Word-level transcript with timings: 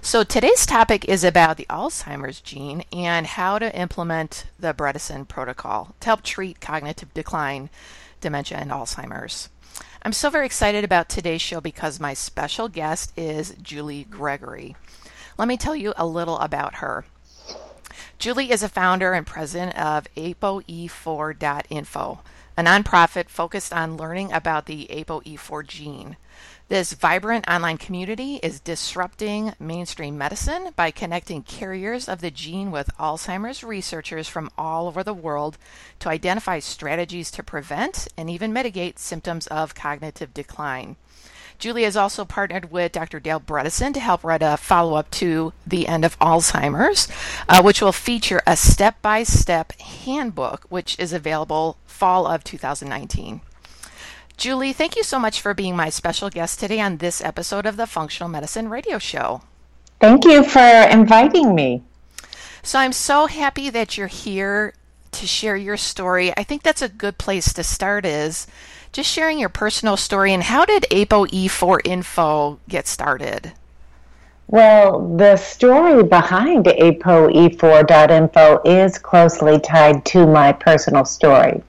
So 0.00 0.24
today's 0.24 0.64
topic 0.64 1.04
is 1.04 1.24
about 1.24 1.58
the 1.58 1.66
Alzheimer's 1.68 2.40
gene 2.40 2.84
and 2.92 3.26
how 3.26 3.58
to 3.58 3.78
implement 3.78 4.46
the 4.58 4.72
Bredesen 4.72 5.28
protocol 5.28 5.94
to 6.00 6.06
help 6.06 6.22
treat 6.22 6.60
cognitive 6.60 7.12
decline, 7.12 7.68
dementia, 8.20 8.58
and 8.58 8.70
Alzheimer's. 8.70 9.50
I'm 10.02 10.12
so 10.12 10.30
very 10.30 10.46
excited 10.46 10.84
about 10.84 11.08
today's 11.08 11.42
show 11.42 11.60
because 11.60 12.00
my 12.00 12.14
special 12.14 12.68
guest 12.68 13.12
is 13.16 13.54
Julie 13.60 14.04
Gregory. 14.04 14.76
Let 15.36 15.48
me 15.48 15.56
tell 15.56 15.76
you 15.76 15.92
a 15.96 16.06
little 16.06 16.38
about 16.38 16.76
her. 16.76 17.04
Julie 18.18 18.50
is 18.50 18.62
a 18.62 18.68
founder 18.68 19.12
and 19.12 19.26
president 19.26 19.78
of 19.78 20.06
ApoE4.info, 20.16 22.18
a 22.58 22.60
nonprofit 22.60 23.28
focused 23.28 23.72
on 23.72 23.96
learning 23.96 24.32
about 24.32 24.66
the 24.66 24.88
ApoE4 24.90 25.64
gene. 25.64 26.16
This 26.66 26.92
vibrant 26.92 27.48
online 27.48 27.78
community 27.78 28.40
is 28.42 28.58
disrupting 28.58 29.54
mainstream 29.60 30.18
medicine 30.18 30.70
by 30.74 30.90
connecting 30.90 31.44
carriers 31.44 32.08
of 32.08 32.20
the 32.20 32.32
gene 32.32 32.72
with 32.72 32.90
Alzheimer's 32.98 33.62
researchers 33.62 34.26
from 34.26 34.50
all 34.58 34.88
over 34.88 35.04
the 35.04 35.14
world 35.14 35.56
to 36.00 36.08
identify 36.08 36.58
strategies 36.58 37.30
to 37.30 37.44
prevent 37.44 38.08
and 38.16 38.28
even 38.28 38.52
mitigate 38.52 38.98
symptoms 38.98 39.46
of 39.46 39.76
cognitive 39.76 40.34
decline. 40.34 40.96
Julie 41.58 41.82
has 41.82 41.96
also 41.96 42.24
partnered 42.24 42.70
with 42.70 42.92
Dr. 42.92 43.18
Dale 43.18 43.40
Bredesen 43.40 43.92
to 43.94 44.00
help 44.00 44.22
write 44.22 44.42
a 44.42 44.56
follow 44.56 44.94
up 44.94 45.10
to 45.12 45.52
The 45.66 45.88
End 45.88 46.04
of 46.04 46.16
Alzheimer's, 46.20 47.08
uh, 47.48 47.62
which 47.62 47.82
will 47.82 47.90
feature 47.90 48.40
a 48.46 48.56
step 48.56 49.02
by 49.02 49.24
step 49.24 49.72
handbook, 49.80 50.66
which 50.68 50.96
is 51.00 51.12
available 51.12 51.76
fall 51.84 52.28
of 52.28 52.44
2019. 52.44 53.40
Julie, 54.36 54.72
thank 54.72 54.94
you 54.94 55.02
so 55.02 55.18
much 55.18 55.40
for 55.40 55.52
being 55.52 55.74
my 55.74 55.88
special 55.88 56.30
guest 56.30 56.60
today 56.60 56.80
on 56.80 56.98
this 56.98 57.20
episode 57.24 57.66
of 57.66 57.76
the 57.76 57.88
Functional 57.88 58.30
Medicine 58.30 58.68
Radio 58.68 58.98
Show. 58.98 59.42
Thank 60.00 60.24
you 60.26 60.44
for 60.44 60.60
inviting 60.60 61.56
me. 61.56 61.82
So 62.62 62.78
I'm 62.78 62.92
so 62.92 63.26
happy 63.26 63.68
that 63.68 63.98
you're 63.98 64.06
here 64.06 64.74
to 65.10 65.26
share 65.26 65.56
your 65.56 65.76
story. 65.76 66.32
I 66.36 66.44
think 66.44 66.62
that's 66.62 66.82
a 66.82 66.88
good 66.88 67.18
place 67.18 67.52
to 67.54 67.64
start 67.64 68.06
is 68.06 68.46
just 68.92 69.10
sharing 69.10 69.38
your 69.38 69.48
personal 69.48 69.96
story 69.96 70.32
and 70.32 70.42
how 70.42 70.64
did 70.64 70.84
ApoE4 70.90 71.80
Info 71.84 72.58
get 72.68 72.86
started? 72.86 73.52
Well, 74.50 75.14
the 75.16 75.36
story 75.36 76.02
behind 76.02 76.64
ApoE4.info 76.64 78.62
is 78.64 78.98
closely 78.98 79.60
tied 79.60 80.06
to 80.06 80.26
my 80.26 80.52
personal 80.52 81.04
story. 81.04 81.62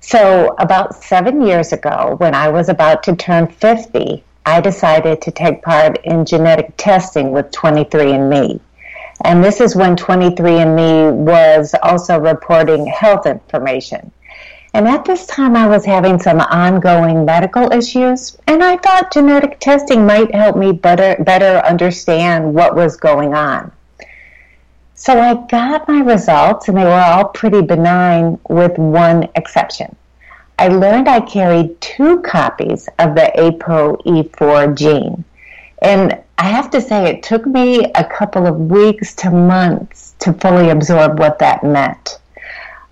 So, 0.00 0.56
about 0.58 0.96
seven 0.96 1.42
years 1.42 1.72
ago, 1.72 2.16
when 2.18 2.34
I 2.34 2.48
was 2.48 2.68
about 2.68 3.04
to 3.04 3.14
turn 3.14 3.46
50, 3.46 4.24
I 4.44 4.60
decided 4.60 5.22
to 5.22 5.30
take 5.30 5.62
part 5.62 5.98
in 6.04 6.24
genetic 6.24 6.74
testing 6.76 7.30
with 7.30 7.52
23andMe. 7.52 8.58
And 9.24 9.44
this 9.44 9.60
is 9.60 9.76
when 9.76 9.94
23andMe 9.94 11.12
was 11.12 11.72
also 11.84 12.18
reporting 12.18 12.84
health 12.86 13.26
information. 13.26 14.10
And 14.74 14.88
at 14.88 15.04
this 15.04 15.26
time, 15.26 15.54
I 15.54 15.66
was 15.66 15.84
having 15.84 16.18
some 16.18 16.40
ongoing 16.40 17.26
medical 17.26 17.70
issues, 17.72 18.38
and 18.46 18.64
I 18.64 18.78
thought 18.78 19.12
genetic 19.12 19.60
testing 19.60 20.06
might 20.06 20.34
help 20.34 20.56
me 20.56 20.72
better, 20.72 21.22
better 21.22 21.58
understand 21.66 22.54
what 22.54 22.74
was 22.74 22.96
going 22.96 23.34
on. 23.34 23.70
So 24.94 25.20
I 25.20 25.34
got 25.48 25.88
my 25.88 26.00
results, 26.00 26.68
and 26.68 26.78
they 26.78 26.84
were 26.84 26.90
all 26.90 27.26
pretty 27.26 27.60
benign, 27.60 28.38
with 28.48 28.78
one 28.78 29.28
exception. 29.34 29.94
I 30.58 30.68
learned 30.68 31.08
I 31.08 31.20
carried 31.20 31.78
two 31.80 32.20
copies 32.22 32.88
of 32.98 33.14
the 33.14 33.30
ApoE4 33.36 34.76
gene. 34.76 35.24
And 35.82 36.18
I 36.38 36.44
have 36.44 36.70
to 36.70 36.80
say, 36.80 37.10
it 37.10 37.22
took 37.22 37.44
me 37.44 37.84
a 37.94 38.04
couple 38.04 38.46
of 38.46 38.70
weeks 38.70 39.14
to 39.16 39.30
months 39.30 40.14
to 40.20 40.32
fully 40.32 40.70
absorb 40.70 41.18
what 41.18 41.40
that 41.40 41.62
meant. 41.62 42.20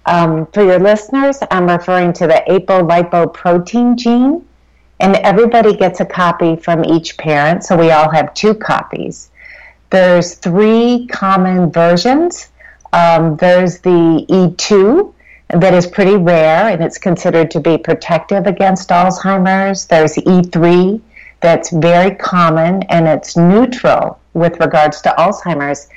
Um, 0.07 0.47
for 0.47 0.63
your 0.63 0.79
listeners, 0.79 1.39
I'm 1.51 1.69
referring 1.69 2.13
to 2.15 2.27
the 2.27 2.43
apolipoprotein 2.49 3.97
gene, 3.97 4.45
and 4.99 5.17
everybody 5.17 5.77
gets 5.77 6.01
a 6.01 6.05
copy 6.05 6.57
from 6.57 6.85
each 6.85 7.17
parent, 7.17 7.65
so 7.65 7.77
we 7.77 7.91
all 7.91 8.11
have 8.11 8.35
two 8.35 8.55
copies. 8.55 9.31
There's 9.91 10.35
three 10.35 11.09
common 11.11 11.71
versions. 11.71 12.49
Um, 12.93 13.37
there's 13.37 13.81
the 13.81 14.27
E2 14.29 15.13
that 15.49 15.75
is 15.75 15.87
pretty 15.87 16.17
rare 16.17 16.69
and 16.69 16.83
it's 16.83 16.99
considered 16.99 17.51
to 17.51 17.61
be 17.61 17.77
protective 17.77 18.47
against 18.47 18.89
Alzheimer's. 18.91 19.87
There's 19.87 20.15
E3 20.15 21.01
that's 21.41 21.71
very 21.71 22.15
common 22.15 22.85
and 22.85 23.09
it's 23.09 23.37
neutral 23.37 24.21
with 24.35 24.61
regards 24.61 25.01
to 25.03 25.15
Alzheimer's. 25.19 25.89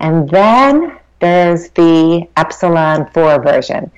And 0.00 0.28
then 0.30 0.98
there's 1.24 1.70
the 1.70 2.28
epsilon 2.36 3.08
4 3.14 3.42
version. 3.42 3.90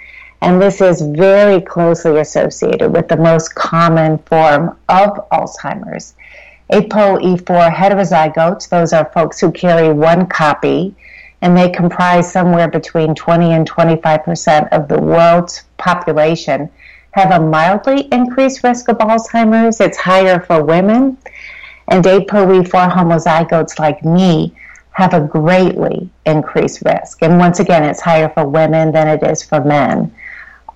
And 0.43 0.63
this 0.63 0.81
is 0.81 1.03
very 1.03 1.61
closely 1.61 2.21
associated 2.21 2.93
with 2.93 3.09
the 3.09 3.17
most 3.17 3.55
common 3.55 4.19
form 4.19 4.77
of 4.89 5.29
Alzheimer's. 5.33 6.15
ApoE4 6.73 7.75
heterozygotes, 7.75 8.69
those 8.69 8.93
are 8.93 9.11
folks 9.13 9.41
who 9.41 9.51
carry 9.51 9.93
one 9.93 10.27
copy, 10.27 10.95
and 11.43 11.57
they 11.57 11.69
comprise 11.69 12.31
somewhere 12.31 12.69
between 12.69 13.15
20 13.15 13.53
and 13.53 13.67
25 13.67 14.25
percent 14.25 14.69
of 14.73 14.87
the 14.87 15.01
world's 15.01 15.65
population, 15.79 16.71
have 17.13 17.33
a 17.33 17.45
mildly 17.45 18.03
increased 18.13 18.63
risk 18.63 18.89
of 18.89 18.99
Alzheimer's. 18.99 19.81
It's 19.81 19.99
higher 19.99 20.39
for 20.41 20.63
women. 20.63 21.19
And 21.89 22.05
ApoE4 22.05 22.93
homozygotes 22.93 23.79
like 23.79 24.05
me 24.05 24.55
have 24.97 25.13
a 25.13 25.21
greatly 25.21 26.09
increased 26.25 26.83
risk. 26.87 27.23
And 27.23 27.39
once 27.39 27.61
again, 27.61 27.85
it's 27.85 28.01
higher 28.01 28.31
for 28.31 28.49
women 28.49 28.93
than 28.93 29.09
it 29.09 29.23
is 29.23 29.43
for 29.43 29.63
men. 29.63 30.11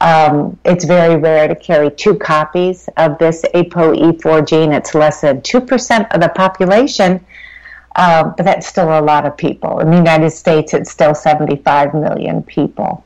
Um, 0.03 0.59
it's 0.63 0.85
very 0.85 1.17
rare 1.17 1.49
to 1.49 1.57
carry 1.57 1.91
two 1.91 2.17
copies 2.17 2.91
of 2.99 3.17
this 3.17 3.43
ApoE4 3.55 4.47
gene. 4.47 4.73
It's 4.73 4.95
less 4.95 5.23
than 5.23 5.41
2% 5.41 6.15
of 6.15 6.21
the 6.21 6.29
population, 6.29 7.25
uh, 7.97 8.25
but 8.37 8.45
that's 8.45 8.67
still 8.67 8.89
a 8.89 9.01
lot 9.01 9.25
of 9.25 9.39
people. 9.39 9.81
In 9.81 9.91
the 9.91 9.97
United 9.97 10.33
States, 10.33 10.75
it's 10.75 10.91
still 10.91 11.15
75 11.15 11.95
million 11.95 12.43
people. 12.43 13.03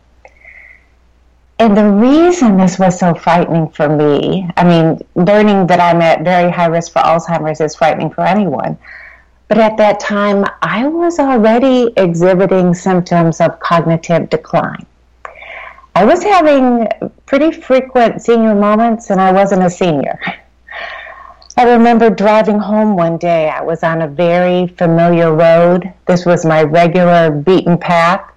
And 1.61 1.77
the 1.77 1.89
reason 1.89 2.57
this 2.57 2.77
was 2.77 2.99
so 2.99 3.15
frightening 3.15 3.69
for 3.69 3.89
me, 3.89 4.51
I 4.57 4.65
mean, 4.65 5.01
learning 5.15 5.69
that 5.69 5.79
I'm 5.79 6.03
at 6.03 6.25
very 6.25 6.51
high 6.51 6.67
risk 6.67 6.91
for 6.91 7.03
Alzheimer's 7.03 7.61
is 7.61 7.77
frightening 7.77 8.11
for 8.11 8.23
anyone. 8.23 8.77
But 9.55 9.63
at 9.63 9.77
that 9.77 10.01
time, 10.01 10.45
I 10.63 10.89
was 10.89 11.21
already 11.21 11.93
exhibiting 11.97 12.75
symptoms 12.75 13.41
of 13.41 13.61
cognitive 13.61 14.29
decline. 14.29 14.85
I 15.95 16.05
was 16.05 16.25
having 16.25 16.89
pretty 17.25 17.53
frequent 17.53 18.21
senior 18.21 18.57
moments, 18.57 19.11
and 19.11 19.21
I 19.21 19.31
wasn't 19.31 19.63
a 19.63 19.71
senior. 19.71 20.19
I 21.57 21.73
remember 21.73 22.11
driving 22.11 22.59
home 22.59 22.97
one 22.97 23.17
day. 23.17 23.49
I 23.49 23.63
was 23.63 23.85
on 23.85 24.03
a 24.03 24.09
very 24.09 24.67
familiar 24.67 25.33
road. 25.33 25.93
This 26.07 26.27
was 26.27 26.45
my 26.45 26.65
regular 26.65 27.31
beaten 27.31 27.79
path. 27.79 28.29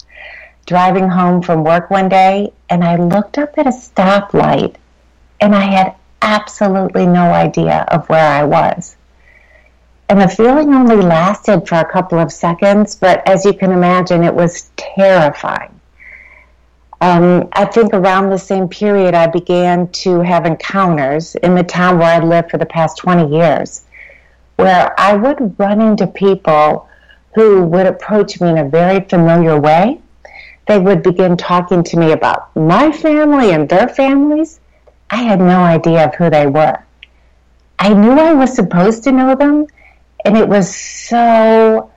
Driving 0.67 1.09
home 1.09 1.41
from 1.41 1.63
work 1.63 1.89
one 1.89 2.09
day, 2.09 2.53
and 2.69 2.83
I 2.83 2.95
looked 2.97 3.39
up 3.39 3.57
at 3.57 3.65
a 3.65 3.71
stoplight, 3.71 4.75
and 5.41 5.55
I 5.55 5.63
had 5.63 5.95
absolutely 6.21 7.07
no 7.07 7.31
idea 7.31 7.87
of 7.87 8.07
where 8.07 8.31
I 8.31 8.43
was. 8.43 8.97
And 10.09 10.21
the 10.21 10.27
feeling 10.27 10.73
only 10.73 10.95
lasted 10.95 11.67
for 11.67 11.75
a 11.75 11.85
couple 11.85 12.17
of 12.19 12.31
seconds, 12.31 12.95
but 12.95 13.27
as 13.27 13.43
you 13.43 13.53
can 13.53 13.71
imagine, 13.71 14.23
it 14.23 14.33
was 14.33 14.71
terrifying. 14.77 15.77
Um, 17.01 17.49
I 17.51 17.65
think 17.65 17.93
around 17.93 18.29
the 18.29 18.39
same 18.39 18.67
period, 18.69 19.13
I 19.13 19.27
began 19.27 19.89
to 20.03 20.21
have 20.21 20.45
encounters 20.45 21.35
in 21.35 21.53
the 21.55 21.63
town 21.63 21.99
where 21.99 22.15
I'd 22.15 22.23
lived 22.23 22.49
for 22.49 22.57
the 22.57 22.65
past 22.65 22.97
20 22.97 23.35
years, 23.35 23.83
where 24.55 24.99
I 24.99 25.15
would 25.15 25.59
run 25.59 25.81
into 25.81 26.07
people 26.07 26.87
who 27.35 27.63
would 27.63 27.85
approach 27.85 28.41
me 28.41 28.49
in 28.49 28.57
a 28.57 28.67
very 28.67 29.01
familiar 29.01 29.59
way. 29.59 29.99
They 30.67 30.79
would 30.79 31.03
begin 31.03 31.37
talking 31.37 31.83
to 31.83 31.97
me 31.97 32.11
about 32.13 32.55
my 32.55 32.91
family 32.91 33.51
and 33.51 33.69
their 33.69 33.87
families. 33.87 34.59
I 35.09 35.17
had 35.17 35.39
no 35.39 35.59
idea 35.59 36.05
of 36.05 36.15
who 36.15 36.29
they 36.29 36.47
were. 36.47 36.79
I 37.77 37.93
knew 37.93 38.13
I 38.13 38.33
was 38.33 38.55
supposed 38.55 39.03
to 39.03 39.11
know 39.11 39.35
them, 39.35 39.67
and 40.27 40.35
it 40.35 40.49
was 40.49 40.75
so 40.75 41.89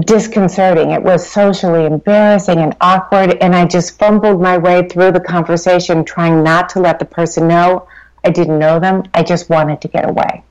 disconcerting. 0.00 0.90
It 0.90 1.02
was 1.02 1.26
socially 1.26 1.86
embarrassing 1.86 2.58
and 2.58 2.76
awkward, 2.82 3.38
and 3.40 3.56
I 3.56 3.64
just 3.64 3.98
fumbled 3.98 4.42
my 4.42 4.58
way 4.58 4.86
through 4.86 5.12
the 5.12 5.20
conversation, 5.20 6.04
trying 6.04 6.42
not 6.42 6.68
to 6.70 6.80
let 6.80 6.98
the 6.98 7.06
person 7.06 7.48
know 7.48 7.88
I 8.24 8.30
didn't 8.30 8.58
know 8.58 8.78
them. 8.78 9.04
I 9.14 9.22
just 9.22 9.48
wanted 9.48 9.80
to 9.80 9.88
get 9.88 10.06
away. 10.06 10.42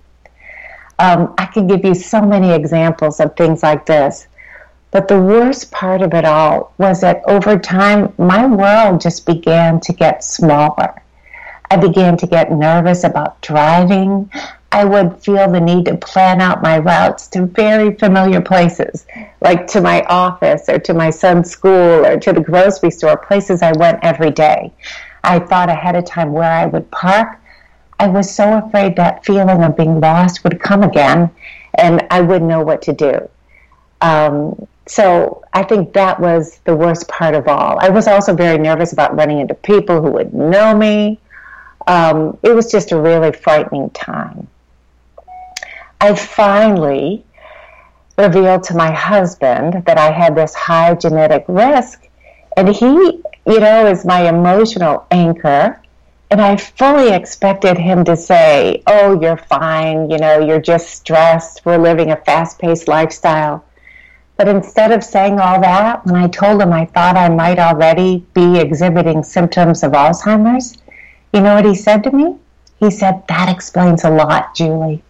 Um, 0.98 1.36
I 1.38 1.46
can 1.46 1.68
give 1.68 1.86
you 1.86 1.94
so 1.94 2.22
many 2.22 2.52
examples 2.52 3.20
of 3.20 3.36
things 3.36 3.62
like 3.62 3.86
this. 3.86 4.28
But 4.90 5.08
the 5.08 5.22
worst 5.22 5.72
part 5.72 6.02
of 6.02 6.14
it 6.16 6.26
all 6.26 6.74
was 6.80 7.02
that 7.02 7.22
over 7.28 7.58
time, 7.58 8.14
my 8.18 8.48
world 8.48 9.00
just 9.00 9.28
began 9.28 9.80
to 9.82 9.94
get 9.94 10.24
smaller. 10.24 11.02
I 11.70 11.78
began 11.78 12.18
to 12.18 12.28
get 12.28 12.52
nervous 12.52 13.04
about 13.04 13.42
driving. 13.42 14.32
I 14.74 14.86
would 14.86 15.22
feel 15.24 15.52
the 15.52 15.62
need 15.62 15.86
to 15.86 15.96
plan 15.98 16.42
out 16.42 16.64
my 16.64 16.80
routes 16.80 17.28
to 17.28 17.46
very 17.46 17.94
familiar 17.94 18.42
places, 18.42 19.06
like 19.40 19.68
to 19.68 19.82
my 19.82 20.02
office 20.06 20.68
or 20.68 20.80
to 20.80 20.96
my 20.96 21.12
son's 21.12 21.52
school 21.52 22.04
or 22.04 22.20
to 22.20 22.34
the 22.34 22.42
grocery 22.42 22.90
store, 22.90 23.16
places 23.16 23.62
I 23.62 23.74
went 23.74 24.00
every 24.02 24.32
day. 24.32 24.74
I 25.24 25.38
thought 25.38 25.70
ahead 25.70 25.96
of 25.96 26.06
time 26.06 26.34
where 26.34 26.52
I 26.52 26.66
would 26.66 26.90
park. 26.90 27.40
I 28.00 28.08
was 28.08 28.34
so 28.34 28.58
afraid 28.66 28.96
that 28.96 29.24
feeling 29.24 29.64
of 29.64 29.78
being 29.78 30.00
lost 30.00 30.44
would 30.44 30.60
come 30.60 30.82
again 30.82 31.30
and 31.76 32.08
I 32.10 32.22
wouldn't 32.22 32.50
know 32.50 32.64
what 32.64 32.82
to 32.82 32.94
do. 32.94 33.30
Um, 34.02 34.68
so 34.88 35.44
I 35.54 35.62
think 35.62 35.94
that 35.94 36.20
was 36.20 36.60
the 36.64 36.76
worst 36.76 37.08
part 37.08 37.36
of 37.36 37.48
all. 37.48 37.78
I 37.80 37.90
was 37.90 38.08
also 38.08 38.34
very 38.34 38.58
nervous 38.58 38.92
about 38.92 39.16
running 39.16 39.38
into 39.38 39.54
people 39.54 40.02
who 40.02 40.10
would 40.14 40.34
know 40.34 40.76
me. 40.76 41.20
Um, 41.86 42.40
it 42.42 42.56
was 42.56 42.72
just 42.72 42.92
a 42.92 43.00
really 43.00 43.32
frightening 43.34 43.92
time. 43.92 44.48
I 46.04 46.16
finally 46.16 47.24
revealed 48.18 48.64
to 48.64 48.76
my 48.76 48.92
husband 48.92 49.86
that 49.86 49.98
I 49.98 50.12
had 50.12 50.36
this 50.36 50.54
high 50.54 50.96
genetic 50.96 51.46
risk, 51.48 52.10
and 52.58 52.68
he, 52.68 53.22
you 53.48 53.60
know, 53.62 53.88
is 53.88 54.04
my 54.04 54.28
emotional 54.28 55.08
anchor. 55.12 55.82
And 56.30 56.42
I 56.42 56.58
fully 56.58 57.14
expected 57.14 57.78
him 57.78 58.04
to 58.04 58.18
say, 58.18 58.84
Oh, 58.86 59.18
you're 59.22 59.38
fine, 59.38 60.10
you 60.10 60.18
know, 60.18 60.42
you're 60.42 60.60
just 60.60 60.90
stressed, 60.90 61.66
we're 61.66 61.78
living 61.78 62.12
a 62.12 62.18
fast 62.18 62.60
paced 62.60 62.90
lifestyle. 62.90 63.64
But 64.36 64.50
instead 64.50 64.92
of 64.92 65.06
saying 65.06 65.40
all 65.40 65.62
that, 65.62 66.06
when 66.06 66.16
I 66.16 66.28
told 66.28 66.62
him 66.62 66.74
I 66.74 66.84
thought 66.84 67.16
I 67.16 67.30
might 67.30 67.60
already 67.60 68.26
be 68.34 68.60
exhibiting 68.60 69.24
symptoms 69.24 69.84
of 69.84 69.94
Alzheimer's, 69.94 70.76
you 71.34 71.40
know 71.40 71.56
what 71.56 71.64
he 71.64 71.76
said 71.76 72.04
to 72.04 72.12
me? 72.12 72.36
He 72.82 72.92
said, 72.92 73.24
That 73.30 73.48
explains 73.48 74.04
a 74.04 74.10
lot, 74.10 74.54
Julie. 74.54 75.02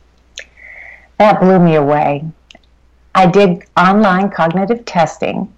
That 1.24 1.40
blew 1.40 1.58
me 1.58 1.76
away. 1.76 2.26
I 3.16 3.28
did 3.28 3.64
online 3.78 4.30
cognitive 4.30 4.84
testing 4.84 5.54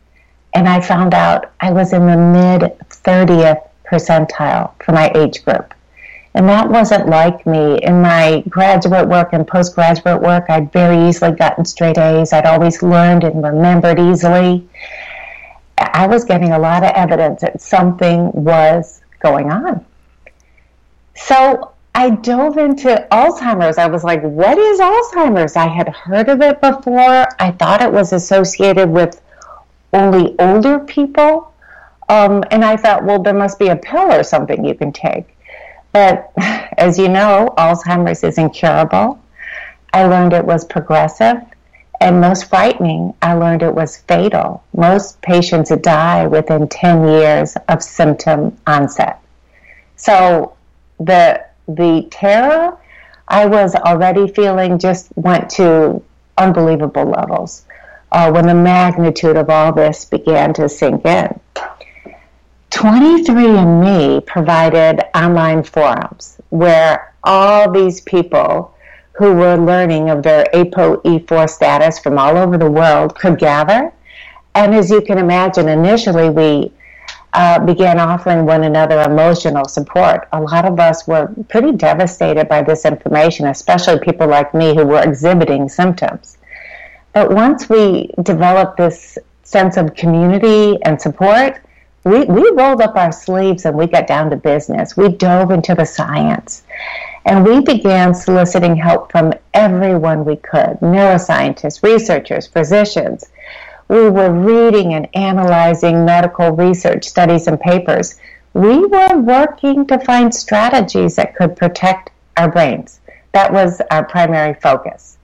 and 0.53 0.69
I 0.69 0.79
found 0.79 1.15
out 1.15 1.53
I 1.59 1.71
was 1.71 1.91
in 1.91 2.05
the 2.05 2.15
mid 2.15 2.77
30th 2.87 3.67
percentile 3.83 4.73
for 4.83 4.91
my 4.91 5.11
age 5.15 5.43
group. 5.43 5.73
And 6.35 6.47
that 6.49 6.69
wasn't 6.69 7.07
like 7.09 7.47
me. 7.47 7.79
In 7.81 7.99
my 7.99 8.43
graduate 8.47 9.07
work 9.07 9.29
and 9.33 9.47
postgraduate 9.47 10.21
work, 10.21 10.45
I'd 10.49 10.71
very 10.71 11.09
easily 11.09 11.31
gotten 11.31 11.65
straight 11.65 11.97
A's. 11.97 12.31
I'd 12.31 12.45
always 12.45 12.83
learned 12.83 13.23
and 13.23 13.43
remembered 13.43 13.99
easily. 13.99 14.69
I 15.79 16.05
was 16.05 16.25
getting 16.25 16.51
a 16.51 16.59
lot 16.59 16.83
of 16.83 16.91
evidence 16.91 17.41
that 17.41 17.59
something 17.59 18.31
was 18.33 19.01
going 19.19 19.49
on. 19.49 19.83
So 21.15 21.71
I 21.95 22.09
dove 22.09 22.57
into 22.57 23.07
Alzheimer's. 23.09 23.77
I 23.77 23.87
was 23.87 24.03
like, 24.03 24.21
what 24.21 24.57
is 24.57 24.81
Alzheimer's? 24.81 25.55
I 25.55 25.67
had 25.67 25.87
heard 25.87 26.27
of 26.27 26.41
it 26.41 26.59
before. 26.59 27.25
I 27.39 27.51
thought 27.51 27.81
it 27.81 27.91
was 27.91 28.11
associated 28.11 28.89
with 28.89 29.21
only 29.93 30.35
older 30.37 30.79
people. 30.79 31.53
Um, 32.09 32.43
and 32.51 32.65
I 32.65 32.75
thought, 32.75 33.05
well, 33.05 33.23
there 33.23 33.33
must 33.33 33.57
be 33.57 33.69
a 33.69 33.77
pill 33.77 34.11
or 34.11 34.23
something 34.23 34.65
you 34.65 34.75
can 34.75 34.91
take. 34.91 35.37
But 35.93 36.33
as 36.37 36.99
you 36.99 37.07
know, 37.07 37.53
Alzheimer's 37.57 38.25
is 38.25 38.37
incurable. 38.37 39.17
I 39.93 40.05
learned 40.05 40.33
it 40.33 40.45
was 40.45 40.65
progressive. 40.65 41.37
And 42.01 42.19
most 42.19 42.49
frightening, 42.49 43.13
I 43.21 43.35
learned 43.35 43.63
it 43.63 43.73
was 43.73 43.99
fatal. 43.99 44.61
Most 44.75 45.21
patients 45.21 45.71
die 45.81 46.27
within 46.27 46.67
10 46.67 47.07
years 47.07 47.55
of 47.69 47.81
symptom 47.81 48.57
onset. 48.67 49.21
So 49.95 50.57
the 50.99 51.45
the 51.67 52.07
terror 52.11 52.77
I 53.27 53.45
was 53.45 53.75
already 53.75 54.27
feeling 54.27 54.77
just 54.77 55.09
went 55.15 55.49
to 55.51 56.01
unbelievable 56.37 57.05
levels 57.05 57.65
uh, 58.11 58.31
when 58.31 58.45
the 58.45 58.53
magnitude 58.53 59.35
of 59.35 59.49
all 59.49 59.73
this 59.73 60.05
began 60.05 60.53
to 60.53 60.69
sink 60.69 61.05
in. 61.05 61.39
23andMe 62.71 64.25
provided 64.25 65.01
online 65.17 65.63
forums 65.63 66.37
where 66.49 67.13
all 67.23 67.71
these 67.71 68.01
people 68.01 68.73
who 69.13 69.33
were 69.33 69.55
learning 69.55 70.09
of 70.09 70.21
their 70.23 70.45
ApoE4 70.53 71.49
status 71.49 71.99
from 71.99 72.19
all 72.19 72.37
over 72.37 72.57
the 72.57 72.69
world 72.69 73.15
could 73.15 73.39
gather. 73.39 73.93
And 74.53 74.75
as 74.75 74.91
you 74.91 75.01
can 75.01 75.17
imagine, 75.17 75.69
initially 75.69 76.29
we 76.29 76.71
uh, 77.35 77.59
began 77.59 77.99
offering 77.99 78.45
one 78.45 78.63
another 78.63 79.01
emotional 79.01 79.65
support. 79.65 80.27
A 80.31 80.41
lot 80.41 80.63
of 80.63 80.79
us 80.79 81.05
were 81.05 81.29
pretty 81.49 81.73
devastated 81.73 82.47
by 82.47 82.61
this 82.63 82.85
information, 82.85 83.47
especially 83.47 83.99
people 83.99 84.27
like 84.27 84.53
me 84.53 84.73
who 84.73 84.85
were 84.85 85.03
exhibiting 85.03 85.67
symptoms. 85.67 86.37
But 87.11 87.31
once 87.31 87.69
we 87.69 88.11
developed 88.23 88.77
this 88.77 89.17
sense 89.43 89.75
of 89.75 89.93
community 89.95 90.81
and 90.83 90.99
support, 91.01 91.61
we, 92.05 92.23
we 92.23 92.51
rolled 92.51 92.81
up 92.81 92.95
our 92.95 93.11
sleeves 93.11 93.65
and 93.65 93.77
we 93.77 93.87
got 93.87 94.07
down 94.07 94.29
to 94.29 94.37
business. 94.37 94.95
We 94.95 95.09
dove 95.09 95.51
into 95.51 95.75
the 95.75 95.85
science. 95.85 96.63
And 97.25 97.45
we 97.45 97.59
began 97.59 98.13
soliciting 98.13 98.77
help 98.77 99.11
from 99.11 99.33
everyone 99.53 100.23
we 100.23 100.37
could 100.37 100.79
neuroscientists, 100.79 101.83
researchers, 101.83 102.47
physicians, 102.47 103.29
we 103.87 104.09
were 104.09 104.31
reading 104.31 104.93
and 104.93 105.07
analyzing 105.15 106.05
medical 106.05 106.51
research 106.51 107.07
studies 107.07 107.47
and 107.47 107.59
papers. 107.59 108.15
We 108.53 108.85
were 108.85 109.17
working 109.17 109.85
to 109.87 109.99
find 109.99 110.33
strategies 110.33 111.15
that 111.17 111.35
could 111.35 111.55
protect 111.55 112.11
our 112.37 112.49
brains. 112.49 112.99
That 113.33 113.53
was 113.53 113.81
our 113.91 114.03
primary 114.05 114.53
focus. 114.55 115.17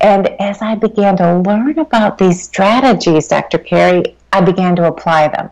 And 0.00 0.28
as 0.40 0.60
I 0.60 0.74
began 0.74 1.16
to 1.18 1.38
learn 1.38 1.78
about 1.78 2.18
these 2.18 2.42
strategies, 2.42 3.28
Dr. 3.28 3.58
Carri, 3.58 4.14
I 4.32 4.40
began 4.40 4.74
to 4.76 4.86
apply 4.86 5.28
them. 5.28 5.50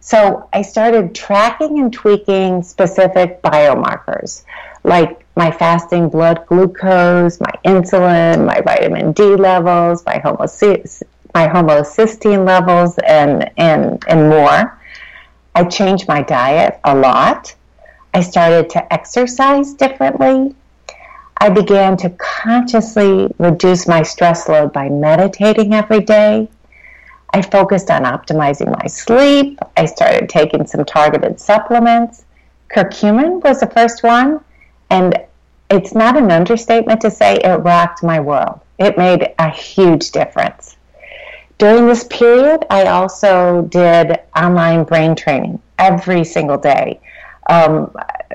So 0.00 0.48
I 0.52 0.62
started 0.62 1.14
tracking 1.14 1.78
and 1.80 1.92
tweaking 1.92 2.62
specific 2.62 3.42
biomarkers 3.42 4.44
like 4.84 5.26
my 5.36 5.50
fasting 5.50 6.08
blood 6.08 6.46
glucose, 6.46 7.40
my 7.40 7.52
insulin, 7.64 8.46
my 8.46 8.60
vitamin 8.60 9.12
D 9.12 9.36
levels, 9.36 10.06
my 10.06 10.14
homocysteine 10.14 11.04
my 11.34 11.46
homocysteine 11.46 12.46
levels 12.46 12.98
and, 12.98 13.50
and, 13.56 14.02
and 14.08 14.28
more. 14.28 14.78
I 15.54 15.64
changed 15.64 16.08
my 16.08 16.22
diet 16.22 16.78
a 16.84 16.94
lot. 16.94 17.54
I 18.14 18.20
started 18.20 18.70
to 18.70 18.92
exercise 18.92 19.74
differently. 19.74 20.54
I 21.40 21.50
began 21.50 21.96
to 21.98 22.10
consciously 22.10 23.28
reduce 23.38 23.86
my 23.86 24.02
stress 24.02 24.48
load 24.48 24.72
by 24.72 24.88
meditating 24.88 25.74
every 25.74 26.00
day. 26.00 26.48
I 27.32 27.42
focused 27.42 27.90
on 27.90 28.04
optimizing 28.04 28.76
my 28.80 28.86
sleep. 28.88 29.58
I 29.76 29.84
started 29.84 30.28
taking 30.28 30.66
some 30.66 30.84
targeted 30.84 31.38
supplements. 31.38 32.24
Curcumin 32.74 33.42
was 33.44 33.60
the 33.60 33.66
first 33.66 34.02
one, 34.02 34.40
and 34.90 35.18
it's 35.70 35.94
not 35.94 36.16
an 36.16 36.30
understatement 36.30 37.00
to 37.02 37.10
say 37.10 37.36
it 37.36 37.56
rocked 37.58 38.02
my 38.02 38.18
world. 38.18 38.60
It 38.78 38.96
made 38.96 39.34
a 39.38 39.50
huge 39.50 40.10
difference. 40.10 40.77
During 41.58 41.88
this 41.88 42.04
period, 42.04 42.64
I 42.70 42.84
also 42.84 43.62
did 43.62 44.20
online 44.36 44.84
brain 44.84 45.16
training 45.16 45.60
every 45.76 46.22
single 46.24 46.56
day. 46.56 47.00
Um, 47.50 47.92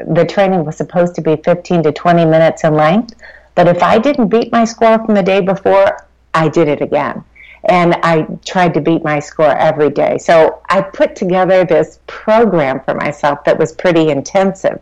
the 0.07 0.25
training 0.25 0.65
was 0.65 0.75
supposed 0.75 1.15
to 1.15 1.21
be 1.21 1.37
15 1.37 1.83
to 1.83 1.91
20 1.93 2.25
minutes 2.25 2.63
in 2.63 2.73
length, 2.75 3.15
But 3.55 3.67
if 3.67 3.83
I 3.83 3.99
didn't 3.99 4.27
beat 4.27 4.51
my 4.51 4.65
score 4.65 4.97
from 5.05 5.13
the 5.13 5.23
day 5.23 5.39
before, 5.39 6.07
I 6.33 6.49
did 6.49 6.67
it 6.67 6.81
again. 6.81 7.23
And 7.65 7.95
I 8.03 8.23
tried 8.45 8.73
to 8.73 8.81
beat 8.81 9.03
my 9.03 9.19
score 9.19 9.55
every 9.55 9.91
day. 9.91 10.17
So 10.17 10.61
I 10.69 10.81
put 10.81 11.15
together 11.15 11.63
this 11.63 11.99
program 12.07 12.81
for 12.81 12.95
myself 12.95 13.43
that 13.45 13.57
was 13.57 13.71
pretty 13.71 14.09
intensive. 14.09 14.81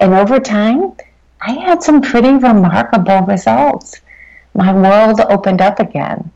And 0.00 0.14
over 0.14 0.38
time, 0.40 0.94
I 1.40 1.52
had 1.52 1.82
some 1.82 2.00
pretty 2.00 2.30
remarkable 2.30 3.22
results. 3.22 4.00
My 4.54 4.72
world 4.72 5.20
opened 5.28 5.60
up 5.60 5.80
again. 5.80 6.30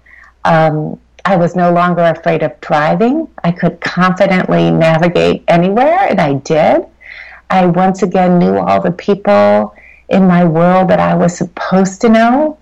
Um, 0.45 0.99
I 1.29 1.35
was 1.35 1.57
no 1.57 1.73
longer 1.73 2.03
afraid 2.03 2.45
of 2.45 2.59
driving. 2.61 3.27
I 3.43 3.51
could 3.51 3.81
confidently 3.81 4.71
navigate 4.71 5.43
anywhere, 5.49 6.07
and 6.09 6.21
I 6.21 6.35
did. 6.35 6.87
I 7.51 7.67
once 7.67 8.05
again 8.05 8.39
knew 8.39 8.57
all 8.59 8.81
the 8.81 8.93
people 8.93 9.75
in 10.09 10.29
my 10.29 10.45
world 10.45 10.89
that 10.89 11.01
I 11.01 11.17
was 11.17 11.37
supposed 11.37 12.01
to 12.03 12.09
know. 12.09 12.59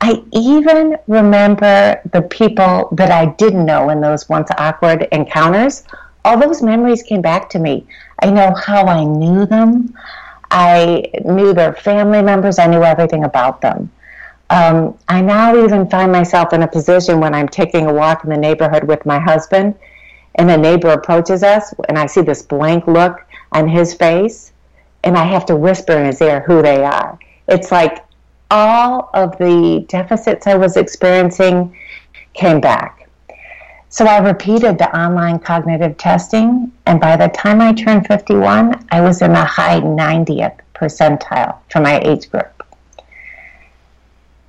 I 0.00 0.22
even 0.32 0.96
remember 1.08 2.00
the 2.12 2.22
people 2.22 2.88
that 2.92 3.10
I 3.10 3.34
didn't 3.34 3.66
know 3.66 3.90
in 3.90 4.00
those 4.00 4.28
once 4.28 4.48
awkward 4.58 5.08
encounters. 5.10 5.82
All 6.24 6.38
those 6.38 6.62
memories 6.62 7.02
came 7.02 7.20
back 7.20 7.50
to 7.50 7.58
me. 7.58 7.84
I 8.20 8.30
know 8.30 8.54
how 8.54 8.86
I 8.86 9.02
knew 9.02 9.44
them. 9.44 9.92
I 10.52 11.10
knew 11.24 11.52
their 11.52 11.72
family 11.72 12.22
members. 12.22 12.60
I 12.60 12.68
knew 12.68 12.84
everything 12.84 13.24
about 13.24 13.60
them. 13.60 13.90
Um, 14.50 14.98
I 15.08 15.20
now 15.22 15.56
even 15.64 15.88
find 15.88 16.12
myself 16.12 16.52
in 16.52 16.62
a 16.62 16.68
position 16.68 17.20
when 17.20 17.34
I'm 17.34 17.48
taking 17.48 17.86
a 17.86 17.92
walk 17.92 18.24
in 18.24 18.30
the 18.30 18.36
neighborhood 18.36 18.84
with 18.84 19.04
my 19.06 19.18
husband, 19.18 19.74
and 20.36 20.50
a 20.50 20.56
neighbor 20.56 20.88
approaches 20.88 21.42
us, 21.42 21.72
and 21.88 21.98
I 21.98 22.06
see 22.06 22.20
this 22.20 22.42
blank 22.42 22.86
look 22.86 23.24
on 23.52 23.68
his 23.68 23.94
face, 23.94 24.52
and 25.02 25.16
I 25.16 25.24
have 25.24 25.46
to 25.46 25.56
whisper 25.56 25.92
in 25.92 26.06
his 26.06 26.20
ear 26.20 26.40
who 26.40 26.62
they 26.62 26.84
are. 26.84 27.18
It's 27.48 27.72
like 27.72 28.04
all 28.50 29.10
of 29.14 29.36
the 29.38 29.84
deficits 29.88 30.46
I 30.46 30.54
was 30.54 30.76
experiencing 30.76 31.76
came 32.34 32.60
back. 32.60 33.08
So 33.88 34.06
I 34.06 34.18
repeated 34.18 34.76
the 34.76 34.94
online 34.96 35.38
cognitive 35.38 35.96
testing, 35.96 36.72
and 36.86 37.00
by 37.00 37.16
the 37.16 37.28
time 37.28 37.60
I 37.60 37.72
turned 37.72 38.06
51, 38.06 38.86
I 38.90 39.00
was 39.00 39.22
in 39.22 39.32
the 39.32 39.44
high 39.44 39.80
90th 39.80 40.58
percentile 40.74 41.58
for 41.70 41.80
my 41.80 42.00
age 42.00 42.30
group. 42.30 42.53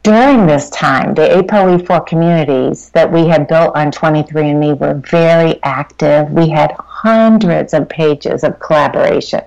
During 0.06 0.46
this 0.46 0.70
time, 0.70 1.16
the 1.16 1.28
APOE4 1.30 2.06
communities 2.06 2.92
that 2.92 3.12
we 3.12 3.26
had 3.26 3.48
built 3.48 3.76
on 3.76 3.90
23andMe 3.92 4.78
were 4.78 4.94
very 4.94 5.60
active. 5.64 6.30
We 6.30 6.48
had 6.48 6.76
hundreds 6.78 7.74
of 7.74 7.90
pages 7.90 8.44
of 8.44 8.60
collaboration. 8.60 9.42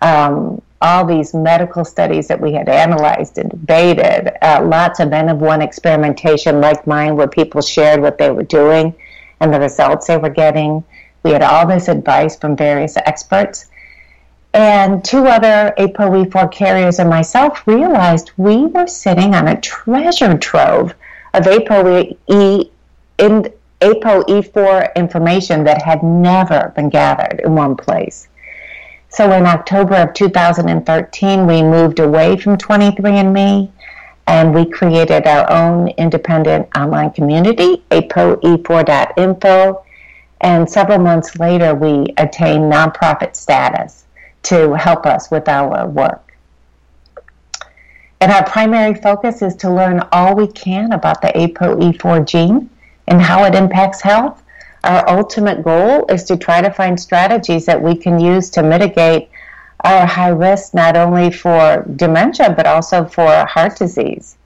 Um, 0.00 0.62
all 0.80 1.04
these 1.04 1.34
medical 1.34 1.84
studies 1.84 2.26
that 2.28 2.40
we 2.40 2.54
had 2.54 2.70
analyzed 2.70 3.36
and 3.36 3.50
debated, 3.50 4.32
uh, 4.40 4.64
lots 4.64 4.98
of 4.98 5.12
N 5.12 5.28
of 5.28 5.42
one 5.42 5.60
experimentation 5.60 6.58
like 6.58 6.86
mine, 6.86 7.14
where 7.14 7.28
people 7.28 7.60
shared 7.60 8.00
what 8.00 8.16
they 8.16 8.30
were 8.30 8.44
doing 8.44 8.94
and 9.40 9.52
the 9.52 9.60
results 9.60 10.06
they 10.06 10.16
were 10.16 10.30
getting. 10.30 10.84
We 11.22 11.32
had 11.32 11.42
all 11.42 11.66
this 11.66 11.88
advice 11.88 12.34
from 12.34 12.56
various 12.56 12.96
experts. 12.96 13.66
And 14.56 15.04
two 15.04 15.26
other 15.26 15.74
ApoE4 15.76 16.50
carriers 16.50 16.98
and 16.98 17.10
myself 17.10 17.66
realized 17.66 18.30
we 18.38 18.64
were 18.64 18.86
sitting 18.86 19.34
on 19.34 19.48
a 19.48 19.60
treasure 19.60 20.38
trove 20.38 20.94
of 21.34 21.42
ApoE 21.42 22.16
in 23.18 23.52
ApoE4 23.82 24.94
information 24.94 25.62
that 25.64 25.82
had 25.82 26.02
never 26.02 26.72
been 26.74 26.88
gathered 26.88 27.42
in 27.44 27.54
one 27.54 27.76
place. 27.76 28.28
So 29.10 29.30
in 29.32 29.44
October 29.44 29.96
of 29.96 30.14
2013, 30.14 31.46
we 31.46 31.62
moved 31.62 31.98
away 31.98 32.38
from 32.38 32.56
23andMe 32.56 33.70
and 34.26 34.54
we 34.54 34.64
created 34.64 35.26
our 35.26 35.52
own 35.52 35.88
independent 35.98 36.66
online 36.74 37.10
community, 37.10 37.84
apoe4.info. 37.90 39.82
And 40.40 40.70
several 40.70 40.98
months 40.98 41.38
later, 41.38 41.74
we 41.74 42.14
attained 42.16 42.72
nonprofit 42.72 43.36
status 43.36 44.05
to 44.46 44.74
help 44.74 45.06
us 45.06 45.30
with 45.30 45.48
our 45.48 45.86
work. 45.88 46.26
And 48.20 48.32
our 48.32 48.44
primary 48.44 48.94
focus 48.94 49.42
is 49.42 49.54
to 49.56 49.70
learn 49.70 50.02
all 50.12 50.34
we 50.34 50.46
can 50.48 50.92
about 50.92 51.20
the 51.20 51.28
ApoE4 51.28 52.26
gene 52.26 52.70
and 53.06 53.20
how 53.20 53.44
it 53.44 53.54
impacts 53.54 54.00
health. 54.00 54.42
Our 54.84 55.08
ultimate 55.08 55.62
goal 55.62 56.06
is 56.06 56.24
to 56.24 56.36
try 56.36 56.62
to 56.62 56.70
find 56.70 56.98
strategies 56.98 57.66
that 57.66 57.82
we 57.82 57.96
can 57.96 58.18
use 58.18 58.48
to 58.50 58.62
mitigate 58.62 59.28
our 59.84 60.06
high 60.06 60.30
risk 60.30 60.74
not 60.74 60.96
only 60.96 61.30
for 61.30 61.84
dementia 61.96 62.54
but 62.56 62.66
also 62.66 63.04
for 63.04 63.44
heart 63.46 63.76
disease. 63.76 64.36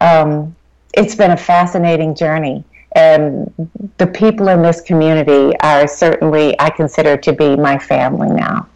Um, 0.00 0.54
it's 0.94 1.14
been 1.14 1.32
a 1.32 1.36
fascinating 1.36 2.14
journey, 2.14 2.64
and 2.92 3.52
the 3.98 4.06
people 4.06 4.48
in 4.48 4.62
this 4.62 4.80
community 4.80 5.56
are 5.60 5.86
certainly, 5.86 6.58
I 6.58 6.70
consider 6.70 7.16
to 7.16 7.32
be 7.32 7.56
my 7.56 7.78
family 7.78 8.30
now. 8.30 8.66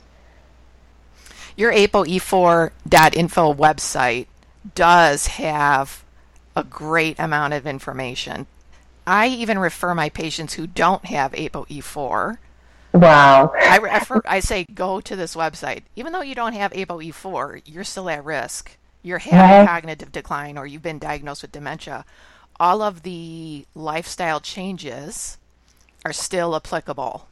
Your 1.56 1.73
ApoE4.info 1.73 3.54
website 3.54 4.26
does 4.75 5.26
have 5.26 6.04
a 6.54 6.64
great 6.64 7.18
amount 7.18 7.54
of 7.54 7.66
information. 7.66 8.47
I 9.06 9.28
even 9.28 9.59
refer 9.59 9.94
my 9.94 10.09
patients 10.09 10.54
who 10.54 10.66
don't 10.66 11.06
have 11.06 11.32
ApoE4 11.32 12.38
Wow. 12.92 13.52
I, 13.59 13.78
refer, 13.78 14.21
I 14.26 14.40
say 14.40 14.64
go 14.64 15.00
to 15.00 15.16
this 15.16 15.35
website. 15.35 15.82
Even 15.97 16.12
though 16.12 16.21
you 16.21 16.35
don't 16.35 16.52
have 16.52 16.73
ApoE4, 16.73 17.62
you're 17.64 17.85
still 17.85 18.11
at 18.11 18.25
risk. 18.25 18.76
You're 19.02 19.18
having 19.18 19.61
right. 19.61 19.66
cognitive 19.66 20.12
decline 20.12 20.59
or 20.59 20.66
you've 20.66 20.82
been 20.82 20.99
diagnosed 20.99 21.42
with 21.42 21.52
dementia. 21.52 22.04
All 22.61 22.82
of 22.82 23.02
the 23.02 23.66
lifestyle 23.75 24.40
changes 24.40 25.38
are 26.04 26.12
still 26.12 26.54
applicable. 26.54 27.28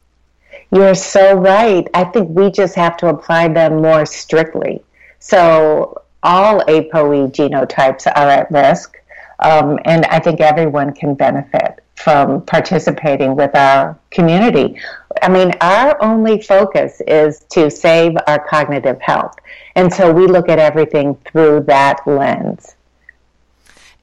You're 0.71 0.95
so 0.95 1.35
right. 1.35 1.87
I 1.93 2.03
think 2.05 2.29
we 2.29 2.51
just 2.51 2.75
have 2.75 2.97
to 2.97 3.07
apply 3.07 3.49
them 3.49 3.81
more 3.81 4.05
strictly. 4.05 4.81
So 5.19 6.01
all 6.23 6.61
ApoE 6.61 7.31
genotypes 7.31 8.07
are 8.07 8.29
at 8.29 8.51
risk, 8.51 8.97
um, 9.39 9.79
and 9.85 10.05
I 10.05 10.19
think 10.19 10.39
everyone 10.39 10.93
can 10.93 11.15
benefit 11.15 11.83
from 11.95 12.41
participating 12.41 13.35
with 13.35 13.55
our 13.55 13.97
community. 14.09 14.79
I 15.21 15.29
mean, 15.29 15.51
our 15.61 16.01
only 16.01 16.41
focus 16.41 17.01
is 17.07 17.45
to 17.51 17.69
save 17.69 18.13
our 18.27 18.39
cognitive 18.47 18.99
health. 19.01 19.35
And 19.75 19.93
so 19.93 20.11
we 20.11 20.27
look 20.27 20.49
at 20.49 20.59
everything 20.59 21.15
through 21.31 21.61
that 21.61 21.99
lens. 22.07 22.75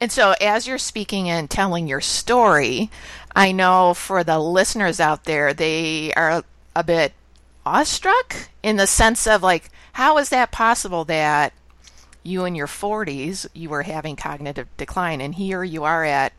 And 0.01 0.11
so, 0.11 0.33
as 0.39 0.65
you're 0.65 0.77
speaking 0.77 1.29
and 1.29 1.49
telling 1.49 1.87
your 1.87 1.99
story, 1.99 2.89
I 3.39 3.53
know 3.53 3.93
for 3.93 4.25
the 4.25 4.37
listeners 4.37 4.99
out 4.99 5.23
there, 5.23 5.53
they 5.53 6.13
are 6.13 6.43
a 6.75 6.83
bit 6.83 7.13
awestruck 7.65 8.35
in 8.61 8.75
the 8.75 8.85
sense 8.85 9.25
of 9.27 9.41
like, 9.41 9.69
how 9.93 10.17
is 10.17 10.27
that 10.27 10.51
possible 10.51 11.05
that 11.05 11.53
you 12.21 12.43
in 12.43 12.53
your 12.53 12.67
40s 12.67 13.47
you 13.53 13.69
were 13.69 13.83
having 13.83 14.17
cognitive 14.17 14.67
decline, 14.75 15.21
and 15.21 15.35
here 15.35 15.63
you 15.63 15.85
are 15.85 16.03
at 16.03 16.33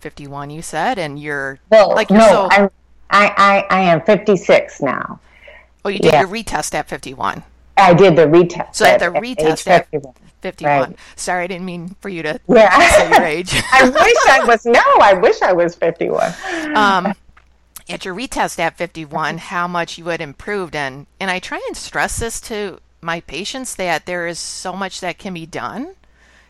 51, 0.00 0.50
you 0.50 0.60
said, 0.60 0.98
and 0.98 1.18
you're 1.18 1.58
well, 1.70 1.88
like 1.88 2.10
you're 2.10 2.18
no, 2.18 2.26
so. 2.26 2.48
I'm, 2.50 2.70
I, 3.08 3.64
I, 3.70 3.78
I 3.78 3.80
am 3.84 4.02
56 4.02 4.82
now. 4.82 5.18
Oh, 5.82 5.88
you 5.88 5.98
did 5.98 6.12
yeah. 6.12 6.20
your 6.20 6.28
retest 6.28 6.74
at 6.74 6.90
51. 6.90 7.42
I 7.78 7.94
did 7.94 8.16
the 8.16 8.26
retest. 8.26 8.74
So 8.74 8.84
at 8.84 9.00
the 9.00 9.06
retest 9.06 9.66
at 9.66 9.88
51. 10.42 10.70
51. 10.70 10.90
Right. 10.90 10.98
Sorry, 11.16 11.44
I 11.44 11.46
didn't 11.46 11.64
mean 11.64 11.96
for 12.00 12.08
you 12.08 12.22
to 12.22 12.40
yeah. 12.48 12.90
say 12.90 13.10
your 13.10 13.24
age. 13.24 13.54
I 13.72 13.88
wish 13.88 14.16
I 14.28 14.44
was, 14.44 14.66
no, 14.66 14.82
I 15.00 15.14
wish 15.14 15.40
I 15.42 15.52
was 15.52 15.74
51. 15.74 16.34
Um, 16.76 17.14
at 17.88 18.04
your 18.04 18.14
retest 18.14 18.58
at 18.58 18.76
51, 18.76 19.38
how 19.38 19.66
much 19.66 19.98
you 19.98 20.06
had 20.06 20.20
improved. 20.20 20.76
And, 20.76 21.06
and 21.18 21.30
I 21.30 21.38
try 21.38 21.60
and 21.66 21.76
stress 21.76 22.18
this 22.18 22.40
to 22.42 22.78
my 23.00 23.20
patients 23.20 23.74
that 23.76 24.06
there 24.06 24.26
is 24.26 24.38
so 24.38 24.74
much 24.74 25.00
that 25.00 25.18
can 25.18 25.34
be 25.34 25.46
done 25.46 25.94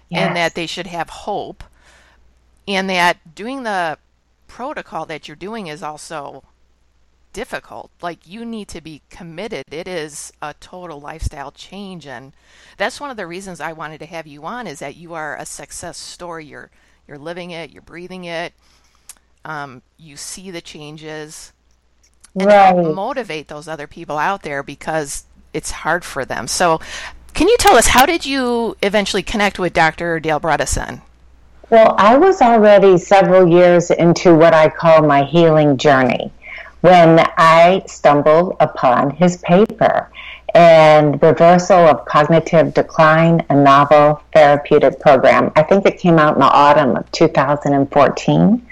yes. 0.08 0.26
and 0.26 0.36
that 0.36 0.54
they 0.54 0.66
should 0.66 0.86
have 0.86 1.08
hope 1.08 1.64
and 2.66 2.88
that 2.88 3.34
doing 3.34 3.62
the 3.62 3.98
protocol 4.46 5.06
that 5.06 5.26
you're 5.26 5.36
doing 5.36 5.66
is 5.66 5.82
also 5.82 6.44
difficult. 7.32 7.90
Like 8.00 8.26
you 8.26 8.44
need 8.44 8.68
to 8.68 8.80
be 8.80 9.02
committed. 9.10 9.64
It 9.70 9.88
is 9.88 10.32
a 10.40 10.54
total 10.60 11.00
lifestyle 11.00 11.50
change 11.50 12.06
and 12.06 12.32
that's 12.76 13.00
one 13.00 13.10
of 13.10 13.16
the 13.16 13.26
reasons 13.26 13.60
I 13.60 13.72
wanted 13.72 13.98
to 13.98 14.06
have 14.06 14.26
you 14.26 14.44
on 14.44 14.66
is 14.66 14.78
that 14.80 14.96
you 14.96 15.14
are 15.14 15.36
a 15.36 15.46
success 15.46 15.98
story. 15.98 16.46
You're 16.46 16.70
you're 17.06 17.18
living 17.18 17.50
it, 17.50 17.70
you're 17.70 17.82
breathing 17.82 18.24
it. 18.24 18.52
Um, 19.44 19.82
you 19.98 20.16
see 20.16 20.50
the 20.50 20.60
changes 20.60 21.52
and 22.34 22.46
right. 22.46 22.94
motivate 22.94 23.48
those 23.48 23.68
other 23.68 23.86
people 23.86 24.18
out 24.18 24.42
there 24.42 24.62
because 24.62 25.24
it's 25.52 25.70
hard 25.70 26.04
for 26.04 26.24
them. 26.24 26.46
So 26.46 26.80
can 27.34 27.48
you 27.48 27.56
tell 27.58 27.76
us 27.76 27.88
how 27.88 28.06
did 28.06 28.24
you 28.24 28.76
eventually 28.82 29.22
connect 29.22 29.58
with 29.58 29.72
Dr. 29.72 30.20
Dale 30.20 30.40
Bredesen? 30.40 31.02
Well, 31.70 31.94
I 31.96 32.18
was 32.18 32.42
already 32.42 32.98
several 32.98 33.48
years 33.48 33.90
into 33.90 34.34
what 34.34 34.52
I 34.52 34.68
call 34.68 35.02
my 35.02 35.24
healing 35.24 35.78
journey. 35.78 36.30
When 36.82 37.24
I 37.36 37.82
stumbled 37.86 38.56
upon 38.60 39.10
his 39.10 39.38
paper 39.38 40.10
and 40.54 41.22
Reversal 41.22 41.78
of 41.78 42.04
Cognitive 42.04 42.74
Decline, 42.74 43.44
a 43.48 43.54
novel 43.54 44.20
therapeutic 44.34 45.00
program. 45.00 45.50
I 45.56 45.62
think 45.62 45.86
it 45.86 45.98
came 45.98 46.18
out 46.18 46.34
in 46.34 46.40
the 46.40 46.46
autumn 46.46 46.96
of 46.96 47.10
2014. 47.12 48.66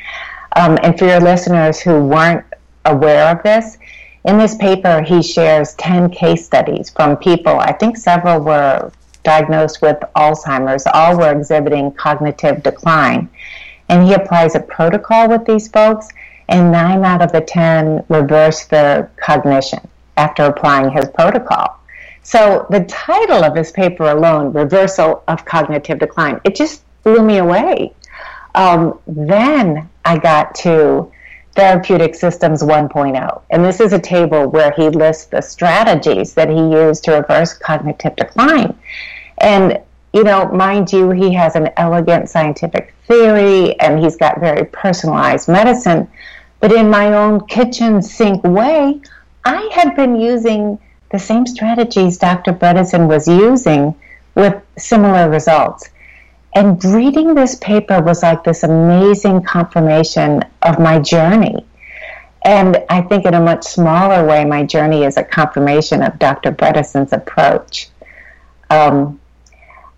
Um, 0.57 0.79
and 0.83 0.99
for 0.99 1.07
your 1.07 1.21
listeners 1.21 1.81
who 1.81 2.05
weren't 2.05 2.45
aware 2.85 3.35
of 3.35 3.43
this, 3.43 3.79
in 4.25 4.37
this 4.37 4.57
paper, 4.57 5.01
he 5.03 5.23
shares 5.23 5.75
10 5.75 6.11
case 6.11 6.45
studies 6.45 6.91
from 6.91 7.17
people, 7.17 7.59
I 7.59 7.73
think 7.73 7.97
several 7.97 8.41
were 8.41 8.93
diagnosed 9.23 9.81
with 9.81 9.99
Alzheimer's, 10.17 10.87
all 10.93 11.17
were 11.17 11.33
exhibiting 11.33 11.93
cognitive 11.93 12.63
decline. 12.63 13.31
And 13.89 14.07
he 14.07 14.15
applies 14.15 14.55
a 14.55 14.61
protocol 14.61 15.29
with 15.29 15.47
these 15.47 15.69
folks, 15.69 16.09
and 16.51 16.71
nine 16.73 17.05
out 17.05 17.23
of 17.23 17.33
the 17.33 17.41
10 17.41 18.05
reversed 18.09 18.71
their 18.71 19.11
cognition 19.17 19.81
after 20.17 20.43
applying 20.43 20.91
his 20.91 21.09
protocol. 21.09 21.79
So 22.23 22.67
the 22.71 22.85
title 22.85 23.43
of 23.43 23.57
his 23.57 23.73
paper 23.73 24.05
alone, 24.05 24.53
Reversal 24.53 25.23
of 25.27 25.45
Cognitive 25.45 25.99
Decline, 25.99 26.41
it 26.45 26.55
just 26.55 26.83
blew 27.03 27.23
me 27.23 27.39
away. 27.39 27.95
Um, 28.55 28.99
then 29.07 29.89
I 30.05 30.19
got 30.19 30.55
to 30.57 31.11
Therapeutic 31.55 32.15
Systems 32.15 32.63
1.0. 32.63 33.43
And 33.51 33.65
this 33.65 33.81
is 33.81 33.93
a 33.93 33.99
table 33.99 34.49
where 34.49 34.73
he 34.73 34.89
lists 34.89 35.27
the 35.27 35.41
strategies 35.41 36.35
that 36.35 36.49
he 36.49 36.57
used 36.57 37.05
to 37.05 37.13
reverse 37.13 37.55
cognitive 37.55 38.17
decline. 38.17 38.77
And, 39.39 39.81
you 40.13 40.25
know, 40.25 40.49
mind 40.49 40.93
you, 40.93 41.11
he 41.11 41.33
has 41.35 41.57
an 41.57 41.71
elegant 41.77 42.29
scientific 42.29 42.95
theory 43.07 43.79
and 43.81 44.03
he's 44.03 44.17
got 44.17 44.41
very 44.41 44.65
personalized 44.67 45.49
medicine. 45.49 46.09
But 46.61 46.73
in 46.73 46.91
my 46.91 47.15
own 47.15 47.47
kitchen 47.47 48.03
sink 48.03 48.45
way, 48.45 49.01
I 49.45 49.71
had 49.73 49.97
been 49.97 50.21
using 50.21 50.79
the 51.11 51.19
same 51.19 51.47
strategies 51.47 52.19
Dr. 52.19 52.53
Bredesen 52.53 53.09
was 53.09 53.27
using 53.27 53.95
with 54.35 54.63
similar 54.79 55.29
results. 55.29 55.89
And 56.55 56.83
reading 56.85 57.35
this 57.35 57.55
paper 57.57 58.01
was 58.03 58.23
like 58.23 58.45
this 58.45 58.63
amazing 58.63 59.43
confirmation 59.43 60.45
of 60.63 60.79
my 60.79 60.99
journey. 60.99 61.65
And 62.43 62.83
I 62.89 63.03
think 63.03 63.27
in 63.27 63.35
a 63.35 63.41
much 63.41 63.65
smaller 63.65 64.27
way, 64.27 64.45
my 64.45 64.65
journey 64.65 65.05
is 65.05 65.17
a 65.17 65.23
confirmation 65.25 66.03
of 66.03 66.19
Dr. 66.19 66.53
Bredesen's 66.53 67.13
approach. 67.13 67.89
Um, 68.71 69.21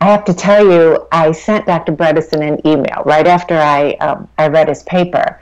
I 0.01 0.07
have 0.07 0.25
to 0.25 0.35
tell 0.35 0.65
you, 0.65 1.07
I 1.13 1.31
sent 1.33 1.67
Dr. 1.67 1.93
Bredesen 1.93 2.47
an 2.47 2.67
email 2.67 3.03
right 3.07 3.27
after 3.27 3.57
I, 3.57 3.93
um, 3.93 4.29
I 4.37 4.49
read 4.49 4.69
his 4.69 4.83
paper, 4.83 5.41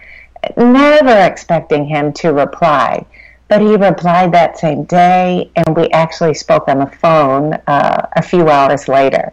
never 0.56 1.26
expecting 1.26 1.86
him 1.86 2.12
to 2.14 2.32
reply. 2.32 3.04
But 3.48 3.62
he 3.62 3.74
replied 3.76 4.32
that 4.32 4.58
same 4.58 4.84
day, 4.84 5.50
and 5.56 5.76
we 5.76 5.88
actually 5.88 6.34
spoke 6.34 6.68
on 6.68 6.78
the 6.78 6.86
phone 6.86 7.54
uh, 7.66 8.06
a 8.14 8.22
few 8.22 8.48
hours 8.48 8.86
later. 8.86 9.32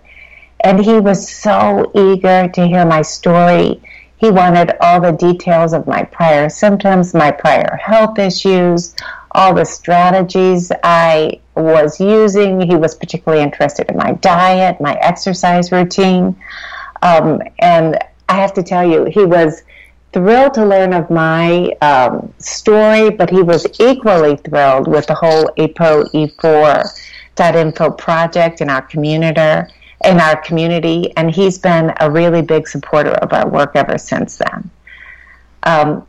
And 0.61 0.83
he 0.83 0.99
was 0.99 1.29
so 1.29 1.91
eager 1.93 2.47
to 2.47 2.67
hear 2.67 2.83
my 2.83 3.03
story. 3.03 3.79
He 4.17 4.31
wanted 4.31 4.75
all 4.81 4.99
the 4.99 5.11
details 5.11 5.71
of 5.71 5.85
my 5.85 6.03
prior 6.03 6.49
symptoms, 6.49 7.13
my 7.13 7.29
prior 7.29 7.75
health 7.75 8.17
issues, 8.17 8.95
all 9.31 9.53
the 9.53 9.65
strategies 9.65 10.71
I 10.83 11.39
was 11.55 11.99
using. 11.99 12.59
He 12.59 12.75
was 12.75 12.95
particularly 12.95 13.43
interested 13.43 13.87
in 13.91 13.97
my 13.97 14.13
diet, 14.13 14.81
my 14.81 14.95
exercise 14.95 15.71
routine. 15.71 16.35
Um, 17.03 17.43
and 17.59 17.99
I 18.27 18.41
have 18.41 18.53
to 18.55 18.63
tell 18.63 18.89
you, 18.89 19.05
he 19.05 19.25
was 19.25 19.61
thrilled 20.13 20.53
to 20.55 20.65
learn 20.65 20.93
of 20.93 21.09
my 21.09 21.71
um, 21.81 22.33
story, 22.39 23.09
but 23.09 23.29
he 23.29 23.41
was 23.41 23.67
equally 23.79 24.35
thrilled 24.37 24.87
with 24.87 25.07
the 25.07 25.15
whole 25.15 25.47
ApoE4.info 25.57 27.97
project 27.97 28.61
in 28.61 28.69
our 28.69 28.81
community. 28.81 29.69
In 30.05 30.19
our 30.19 30.39
community, 30.41 31.11
and 31.17 31.31
he's 31.31 31.57
been 31.57 31.91
a 31.99 32.11
really 32.11 32.43
big 32.43 32.67
supporter 32.67 33.13
of 33.13 33.33
our 33.33 33.49
work 33.49 33.71
ever 33.73 33.97
since 33.97 34.37
then. 34.37 34.69
Um, 35.63 36.05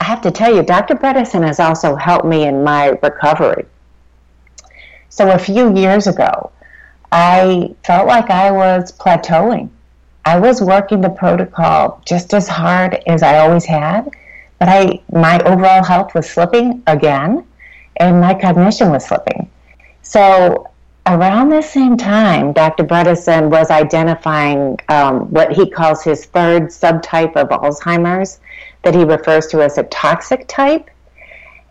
I 0.00 0.04
have 0.04 0.22
to 0.22 0.30
tell 0.30 0.54
you, 0.54 0.62
Dr. 0.62 0.94
Bredesen 0.94 1.44
has 1.44 1.58
also 1.58 1.96
helped 1.96 2.26
me 2.26 2.46
in 2.46 2.62
my 2.62 2.96
recovery. 3.02 3.66
So 5.08 5.32
a 5.32 5.38
few 5.38 5.76
years 5.76 6.06
ago, 6.06 6.52
I 7.10 7.74
felt 7.84 8.06
like 8.06 8.30
I 8.30 8.52
was 8.52 8.92
plateauing 8.92 9.68
I 10.24 10.38
was 10.38 10.62
working 10.62 11.00
the 11.00 11.10
protocol 11.10 12.02
just 12.06 12.32
as 12.32 12.48
hard 12.48 13.02
as 13.06 13.22
I 13.22 13.38
always 13.38 13.64
had, 13.64 14.10
but 14.58 14.68
I 14.68 15.00
my 15.12 15.38
overall 15.40 15.84
health 15.84 16.14
was 16.14 16.28
slipping 16.28 16.82
again, 16.86 17.44
and 17.96 18.20
my 18.20 18.34
cognition 18.34 18.90
was 18.90 19.04
slipping. 19.06 19.50
So 20.02 20.70
around 21.06 21.50
the 21.50 21.62
same 21.62 21.96
time, 21.96 22.52
Dr. 22.52 22.84
Bredesen 22.84 23.50
was 23.50 23.70
identifying 23.70 24.78
um, 24.88 25.30
what 25.30 25.52
he 25.52 25.68
calls 25.68 26.02
his 26.02 26.24
third 26.26 26.64
subtype 26.64 27.36
of 27.36 27.48
Alzheimer's, 27.48 28.40
that 28.82 28.94
he 28.94 29.04
refers 29.04 29.46
to 29.48 29.62
as 29.62 29.78
a 29.78 29.82
toxic 29.84 30.46
type. 30.48 30.88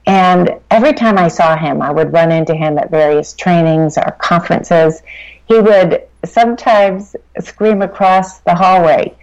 And 0.06 0.60
every 0.70 0.94
time 0.94 1.18
I 1.18 1.30
saw 1.30 1.56
him, 1.56 1.82
I 1.82 1.92
would 1.92 2.12
run 2.12 2.32
into 2.32 2.54
him 2.54 2.78
at 2.78 2.92
various 2.92 3.34
trainings 3.34 3.98
or 3.98 4.12
conferences. 4.20 5.02
He 5.46 5.60
would 5.60 6.04
sometimes 6.26 7.16
scream 7.40 7.82
across 7.82 8.40
the 8.40 8.56
hallway, 8.56 9.16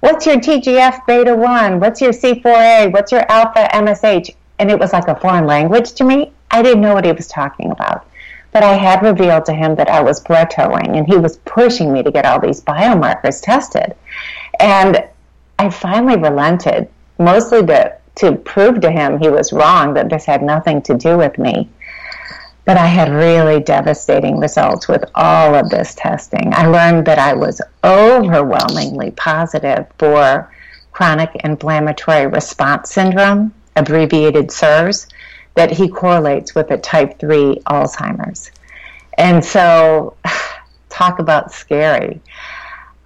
What's 0.00 0.26
your 0.26 0.36
TGF 0.36 1.06
beta 1.06 1.34
1? 1.34 1.80
What's 1.80 2.00
your 2.00 2.12
C4A? 2.12 2.92
What's 2.92 3.10
your 3.10 3.24
alpha 3.30 3.68
MSH? 3.72 4.34
And 4.58 4.70
it 4.70 4.78
was 4.78 4.92
like 4.92 5.08
a 5.08 5.18
foreign 5.18 5.46
language 5.46 5.92
to 5.94 6.04
me. 6.04 6.32
I 6.50 6.62
didn't 6.62 6.82
know 6.82 6.94
what 6.94 7.06
he 7.06 7.12
was 7.12 7.26
talking 7.26 7.70
about. 7.70 8.06
But 8.52 8.62
I 8.62 8.74
had 8.74 9.02
revealed 9.02 9.46
to 9.46 9.52
him 9.52 9.74
that 9.74 9.88
I 9.88 10.02
was 10.02 10.22
plateauing, 10.22 10.96
and 10.96 11.06
he 11.06 11.16
was 11.16 11.38
pushing 11.38 11.92
me 11.92 12.02
to 12.02 12.10
get 12.10 12.26
all 12.26 12.38
these 12.38 12.60
biomarkers 12.60 13.42
tested. 13.42 13.96
And 14.60 15.02
I 15.58 15.70
finally 15.70 16.16
relented, 16.16 16.88
mostly 17.18 17.66
to, 17.66 17.96
to 18.16 18.32
prove 18.32 18.80
to 18.82 18.90
him 18.90 19.18
he 19.18 19.28
was 19.28 19.52
wrong, 19.52 19.94
that 19.94 20.10
this 20.10 20.26
had 20.26 20.42
nothing 20.42 20.82
to 20.82 20.94
do 20.96 21.16
with 21.16 21.38
me. 21.38 21.68
But 22.66 22.76
I 22.76 22.86
had 22.86 23.10
really 23.10 23.62
devastating 23.62 24.38
results 24.38 24.88
with 24.88 25.04
all 25.14 25.54
of 25.54 25.70
this 25.70 25.94
testing. 25.94 26.52
I 26.52 26.66
learned 26.66 27.06
that 27.06 27.18
I 27.18 27.32
was 27.32 27.62
overwhelmingly 27.84 29.12
positive 29.12 29.86
for 29.98 30.52
chronic 30.90 31.30
inflammatory 31.44 32.26
response 32.26 32.90
syndrome, 32.90 33.54
abbreviated 33.76 34.50
CIRS, 34.50 35.06
that 35.54 35.70
he 35.70 35.88
correlates 35.88 36.54
with 36.54 36.70
a 36.72 36.76
type 36.76 37.18
3 37.20 37.60
Alzheimer's. 37.66 38.50
And 39.16 39.44
so, 39.44 40.16
talk 40.88 41.20
about 41.20 41.52
scary. 41.52 42.20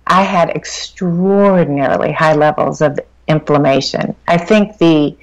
I 0.07 0.23
had 0.23 0.51
extraordinarily 0.51 2.13
high 2.13 2.35
levels 2.35 2.81
of 2.81 2.99
inflammation. 3.29 4.17
I 4.27 4.39
think 4.39 4.79
the 4.79 5.17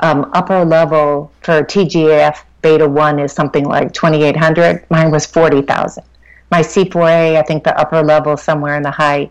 um, 0.00 0.30
upper 0.34 0.64
level 0.64 1.30
for 1.42 1.62
TGF 1.62 2.38
beta 2.62 2.88
1 2.88 3.18
is 3.18 3.32
something 3.32 3.64
like 3.64 3.92
2800 3.92 4.86
mine 4.90 5.10
was 5.10 5.26
40000 5.26 6.02
my 6.50 6.60
c4a 6.60 7.36
i 7.36 7.42
think 7.42 7.64
the 7.64 7.78
upper 7.78 8.02
level 8.02 8.36
somewhere 8.36 8.76
in 8.76 8.82
the 8.82 8.90
high 8.90 9.28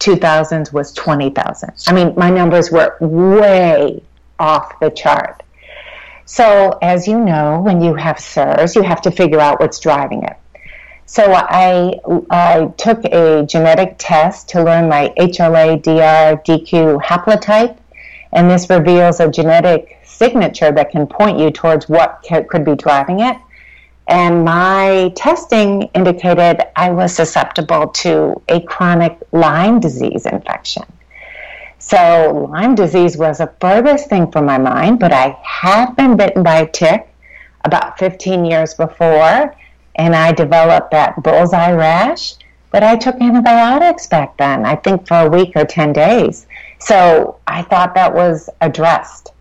2000s 0.00 0.72
was 0.72 0.92
20000 0.92 1.72
i 1.86 1.92
mean 1.92 2.12
my 2.16 2.30
numbers 2.30 2.70
were 2.70 2.96
way 3.00 4.02
off 4.38 4.78
the 4.80 4.90
chart. 4.90 5.42
So 6.24 6.78
as 6.82 7.06
you 7.06 7.20
know 7.20 7.60
when 7.60 7.80
you 7.80 7.94
have 7.94 8.16
CIRS 8.16 8.74
you 8.74 8.82
have 8.82 9.00
to 9.02 9.10
figure 9.10 9.40
out 9.40 9.60
what's 9.60 9.78
driving 9.78 10.24
it. 10.24 10.36
So 11.08 11.32
I, 11.32 12.00
I 12.30 12.66
took 12.76 13.04
a 13.04 13.46
genetic 13.46 13.94
test 13.96 14.48
to 14.50 14.64
learn 14.64 14.88
my 14.88 15.14
HLA 15.16 15.80
DR 15.80 16.42
DQ 16.42 17.00
haplotype, 17.00 17.78
and 18.32 18.50
this 18.50 18.68
reveals 18.68 19.20
a 19.20 19.30
genetic 19.30 19.95
signature 20.16 20.72
that 20.72 20.90
can 20.90 21.06
point 21.06 21.38
you 21.38 21.50
towards 21.50 21.88
what 21.88 22.24
could 22.48 22.64
be 22.64 22.74
driving 22.74 23.20
it. 23.20 23.36
And 24.08 24.44
my 24.44 25.12
testing 25.16 25.82
indicated 25.94 26.62
I 26.76 26.90
was 26.90 27.14
susceptible 27.14 27.88
to 27.88 28.40
a 28.48 28.60
chronic 28.60 29.18
Lyme 29.32 29.80
disease 29.80 30.26
infection. 30.26 30.84
So, 31.78 32.48
Lyme 32.50 32.74
disease 32.74 33.16
was 33.16 33.38
the 33.38 33.52
furthest 33.60 34.08
thing 34.08 34.30
from 34.30 34.46
my 34.46 34.58
mind, 34.58 34.98
but 34.98 35.12
I 35.12 35.36
had 35.42 35.94
been 35.94 36.16
bitten 36.16 36.42
by 36.42 36.60
a 36.60 36.70
tick 36.70 37.08
about 37.64 37.98
15 37.98 38.44
years 38.44 38.74
before, 38.74 39.54
and 39.96 40.14
I 40.14 40.32
developed 40.32 40.90
that 40.92 41.22
bullseye 41.22 41.72
rash. 41.72 42.34
But 42.70 42.82
I 42.82 42.96
took 42.96 43.20
antibiotics 43.20 44.06
back 44.06 44.36
then, 44.36 44.66
I 44.66 44.76
think 44.76 45.06
for 45.06 45.18
a 45.18 45.28
week 45.28 45.52
or 45.56 45.64
10 45.64 45.92
days. 45.92 46.46
So 46.78 47.38
I 47.46 47.62
thought 47.62 47.94
that 47.94 48.14
was 48.14 48.50
addressed. 48.60 49.32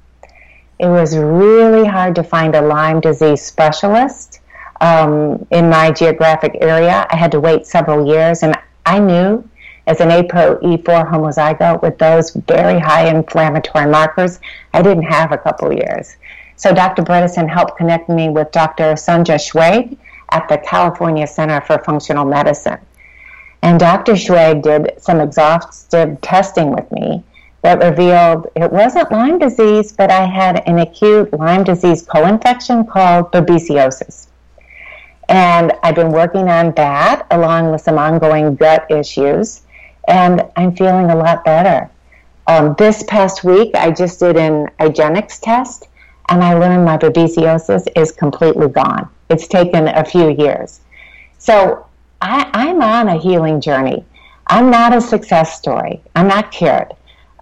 It 0.78 0.88
was 0.88 1.18
really 1.18 1.86
hard 1.86 2.16
to 2.16 2.24
find 2.24 2.56
a 2.56 2.62
Lyme 2.62 3.00
disease 3.00 3.42
specialist 3.42 4.42
um, 4.82 5.46
in 5.52 5.70
my 5.70 5.92
geographic 5.92 6.58
area. 6.60 7.08
I 7.10 7.16
had 7.16 7.32
to 7.32 7.40
wait 7.40 7.66
several 7.66 8.06
years, 8.06 8.44
and 8.44 8.58
I 8.86 9.00
knew 9.00 9.48
as 9.88 10.02
an 10.02 10.10
ApoE4 10.10 11.10
homozygote 11.10 11.82
with 11.82 11.98
those 11.98 12.32
very 12.32 12.80
high 12.80 13.08
inflammatory 13.08 13.90
markers, 13.90 14.40
I 14.74 14.82
didn't 14.82 15.04
have 15.04 15.32
a 15.32 15.38
couple 15.38 15.72
years. 15.72 16.18
So 16.58 16.74
Dr. 16.74 17.04
Bredesen 17.04 17.50
helped 17.50 17.78
connect 17.78 18.10
me 18.10 18.30
with 18.30 18.52
Dr. 18.52 18.94
Sunjya 18.94 19.38
Schweig 19.38 19.98
at 20.32 20.48
the 20.50 20.58
California 20.58 21.28
Center 21.28 21.62
for 21.62 21.78
Functional 21.80 22.26
Medicine. 22.26 22.80
And 23.62 23.80
Dr. 23.80 24.14
Schweig 24.14 24.64
did 24.64 25.02
some 25.02 25.22
exhaustive 25.22 26.20
testing 26.22 26.72
with 26.72 26.92
me 26.92 27.24
that 27.66 27.84
revealed 27.84 28.46
it 28.56 28.72
wasn't 28.72 29.12
Lyme 29.12 29.40
disease, 29.40 29.92
but 29.92 30.12
I 30.12 30.26
had 30.26 30.62
an 30.68 30.78
acute 30.78 31.34
Lyme 31.34 31.64
disease 31.64 32.04
co-infection 32.04 32.86
called 32.86 33.32
babesiosis. 33.32 34.28
And 35.30 35.74
I've 35.82 35.96
been 35.96 36.12
working 36.12 36.48
on 36.48 36.74
that 36.76 37.26
along 37.32 37.72
with 37.72 37.82
some 37.82 37.98
ongoing 37.98 38.56
gut 38.56 38.86
issues, 38.92 39.64
and 40.08 40.48
I'm 40.56 40.76
feeling 40.76 41.10
a 41.10 41.16
lot 41.16 41.44
better. 41.44 41.90
Um, 42.46 42.76
this 42.78 43.02
past 43.08 43.44
week, 43.44 43.74
I 43.74 43.90
just 43.90 44.20
did 44.20 44.38
an 44.38 44.68
IGeneX 44.80 45.40
test, 45.42 45.88
and 46.30 46.44
I 46.44 46.54
learned 46.54 46.86
my 46.86 47.00
babesiosis 47.00 47.88
is 47.96 48.12
completely 48.12 48.68
gone. 48.68 49.10
It's 49.32 49.48
taken 49.48 49.88
a 49.88 50.06
few 50.06 50.30
years. 50.30 50.82
So 51.40 51.88
I, 52.22 52.48
I'm 52.54 52.84
on 52.84 53.08
a 53.08 53.18
healing 53.20 53.60
journey. 53.60 54.06
I'm 54.46 54.70
not 54.70 54.96
a 54.96 55.02
success 55.02 55.58
story. 55.58 56.04
I'm 56.16 56.28
not 56.28 56.52
cured. 56.52 56.94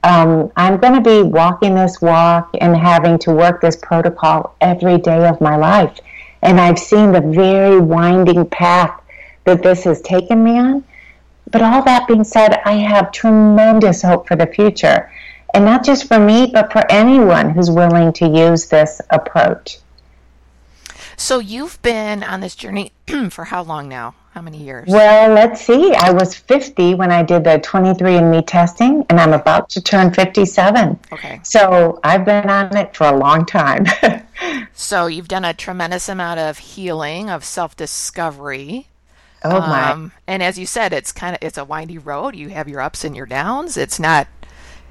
Um, 0.03 0.51
I'm 0.57 0.77
going 0.77 1.01
to 1.01 1.01
be 1.01 1.23
walking 1.23 1.75
this 1.75 2.01
walk 2.01 2.49
and 2.59 2.75
having 2.75 3.17
to 3.19 3.31
work 3.31 3.61
this 3.61 3.77
protocol 3.77 4.55
every 4.59 4.97
day 4.97 5.27
of 5.27 5.39
my 5.39 5.55
life. 5.55 5.97
And 6.41 6.59
I've 6.59 6.77
seen 6.77 7.13
the 7.13 7.21
very 7.21 7.79
winding 7.79 8.45
path 8.49 9.01
that 9.45 9.63
this 9.63 9.85
has 9.85 10.01
taken 10.01 10.43
me 10.43 10.59
on. 10.59 10.83
But 11.49 11.61
all 11.61 11.83
that 11.83 12.07
being 12.07 12.25
said, 12.25 12.59
I 12.65 12.73
have 12.73 13.11
tremendous 13.11 14.01
hope 14.01 14.27
for 14.27 14.35
the 14.35 14.47
future. 14.47 15.11
And 15.53 15.65
not 15.65 15.85
just 15.85 16.07
for 16.07 16.19
me, 16.19 16.47
but 16.51 16.73
for 16.73 16.83
anyone 16.91 17.51
who's 17.51 17.69
willing 17.71 18.11
to 18.13 18.27
use 18.27 18.65
this 18.65 18.99
approach. 19.09 19.77
So 21.15 21.39
you've 21.39 21.81
been 21.81 22.23
on 22.23 22.41
this 22.41 22.55
journey 22.55 22.91
for 23.29 23.45
how 23.45 23.61
long 23.61 23.87
now? 23.87 24.15
How 24.33 24.41
many 24.41 24.63
years? 24.63 24.89
Well, 24.89 25.31
let's 25.31 25.61
see. 25.61 25.93
I 25.93 26.09
was 26.09 26.33
50 26.33 26.95
when 26.95 27.11
I 27.11 27.21
did 27.21 27.43
the 27.43 27.59
23andMe 27.59 28.47
testing, 28.47 29.05
and 29.07 29.19
I'm 29.19 29.31
about 29.31 29.69
to 29.69 29.81
turn 29.81 30.11
57. 30.11 30.99
Okay. 31.11 31.39
So 31.43 31.99
I've 32.03 32.25
been 32.25 32.49
on 32.49 32.75
it 32.75 32.95
for 32.95 33.05
a 33.05 33.15
long 33.15 33.45
time. 33.45 33.85
so 34.73 35.05
you've 35.05 35.27
done 35.27 35.45
a 35.45 35.53
tremendous 35.53 36.09
amount 36.09 36.39
of 36.39 36.57
healing, 36.57 37.29
of 37.29 37.45
self-discovery. 37.45 38.87
Oh 39.43 39.59
my! 39.59 39.91
Um, 39.91 40.11
and 40.25 40.41
as 40.41 40.57
you 40.57 40.65
said, 40.65 40.93
it's 40.93 41.11
kind 41.11 41.35
of 41.35 41.43
it's 41.43 41.59
a 41.59 41.65
windy 41.65 41.99
road. 41.99 42.35
You 42.35 42.49
have 42.49 42.67
your 42.67 42.81
ups 42.81 43.03
and 43.03 43.15
your 43.15 43.27
downs. 43.27 43.77
It's 43.77 43.99
not. 43.99 44.27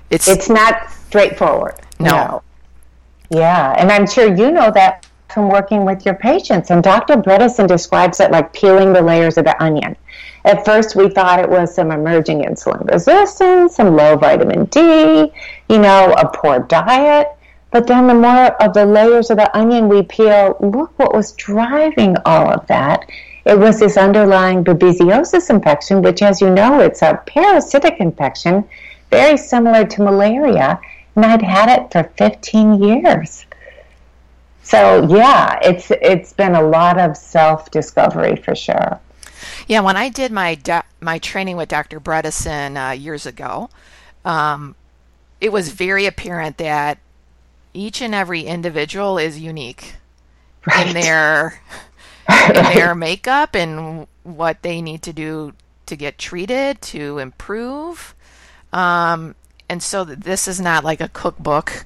It's 0.08 0.28
it's 0.28 0.48
not 0.48 0.88
straightforward. 0.90 1.80
No. 1.98 2.10
no. 2.10 2.42
Yeah, 3.30 3.74
and 3.76 3.90
I'm 3.90 4.06
sure 4.06 4.32
you 4.32 4.52
know 4.52 4.70
that 4.70 5.08
from 5.32 5.48
working 5.48 5.84
with 5.84 6.04
your 6.04 6.14
patients. 6.14 6.70
And 6.70 6.82
Dr. 6.82 7.16
Bredesen 7.16 7.66
describes 7.66 8.20
it 8.20 8.30
like 8.30 8.52
peeling 8.52 8.92
the 8.92 9.02
layers 9.02 9.38
of 9.38 9.44
the 9.44 9.62
onion. 9.62 9.96
At 10.44 10.64
first, 10.64 10.96
we 10.96 11.08
thought 11.08 11.40
it 11.40 11.48
was 11.48 11.74
some 11.74 11.90
emerging 11.90 12.42
insulin 12.42 12.90
resistance, 12.90 13.76
some 13.76 13.96
low 13.96 14.16
vitamin 14.16 14.64
D, 14.66 15.32
you 15.68 15.78
know, 15.78 16.14
a 16.18 16.28
poor 16.28 16.60
diet. 16.60 17.28
But 17.70 17.86
then 17.86 18.06
the 18.06 18.14
more 18.14 18.46
of 18.62 18.74
the 18.74 18.84
layers 18.84 19.30
of 19.30 19.38
the 19.38 19.56
onion 19.56 19.88
we 19.88 20.02
peel, 20.02 20.56
look 20.60 20.98
what 20.98 21.14
was 21.14 21.32
driving 21.32 22.16
all 22.26 22.50
of 22.50 22.66
that. 22.66 23.08
It 23.44 23.58
was 23.58 23.80
this 23.80 23.96
underlying 23.96 24.62
babesiosis 24.62 25.48
infection, 25.48 26.02
which, 26.02 26.22
as 26.22 26.40
you 26.40 26.50
know, 26.50 26.80
it's 26.80 27.02
a 27.02 27.20
parasitic 27.26 27.96
infection, 27.98 28.64
very 29.10 29.36
similar 29.36 29.84
to 29.86 30.02
malaria. 30.02 30.80
And 31.16 31.24
I'd 31.24 31.42
had 31.42 31.68
it 31.68 31.92
for 31.92 32.10
15 32.16 32.82
years. 32.82 33.46
So 34.62 35.06
yeah, 35.08 35.58
it's 35.62 35.90
it's 35.90 36.32
been 36.32 36.54
a 36.54 36.62
lot 36.62 36.98
of 36.98 37.16
self 37.16 37.70
discovery 37.70 38.36
for 38.36 38.54
sure. 38.54 39.00
Yeah, 39.66 39.80
when 39.80 39.96
I 39.96 40.08
did 40.08 40.32
my 40.32 40.54
do- 40.54 40.82
my 41.00 41.18
training 41.18 41.56
with 41.56 41.68
Dr. 41.68 42.00
Bredesen 42.00 42.90
uh, 42.90 42.92
years 42.92 43.26
ago, 43.26 43.70
um, 44.24 44.74
it 45.40 45.52
was 45.52 45.70
very 45.70 46.06
apparent 46.06 46.58
that 46.58 46.98
each 47.74 48.00
and 48.00 48.14
every 48.14 48.42
individual 48.42 49.18
is 49.18 49.38
unique 49.40 49.94
right. 50.66 50.86
in 50.88 50.94
their 50.94 51.60
in 52.48 52.62
their 52.74 52.94
makeup 52.94 53.54
and 53.54 54.06
what 54.22 54.62
they 54.62 54.80
need 54.80 55.02
to 55.02 55.12
do 55.12 55.52
to 55.86 55.96
get 55.96 56.18
treated 56.18 56.80
to 56.80 57.18
improve. 57.18 58.14
Um, 58.72 59.34
and 59.68 59.82
so 59.82 60.04
this 60.04 60.46
is 60.46 60.60
not 60.60 60.84
like 60.84 61.00
a 61.00 61.08
cookbook 61.08 61.84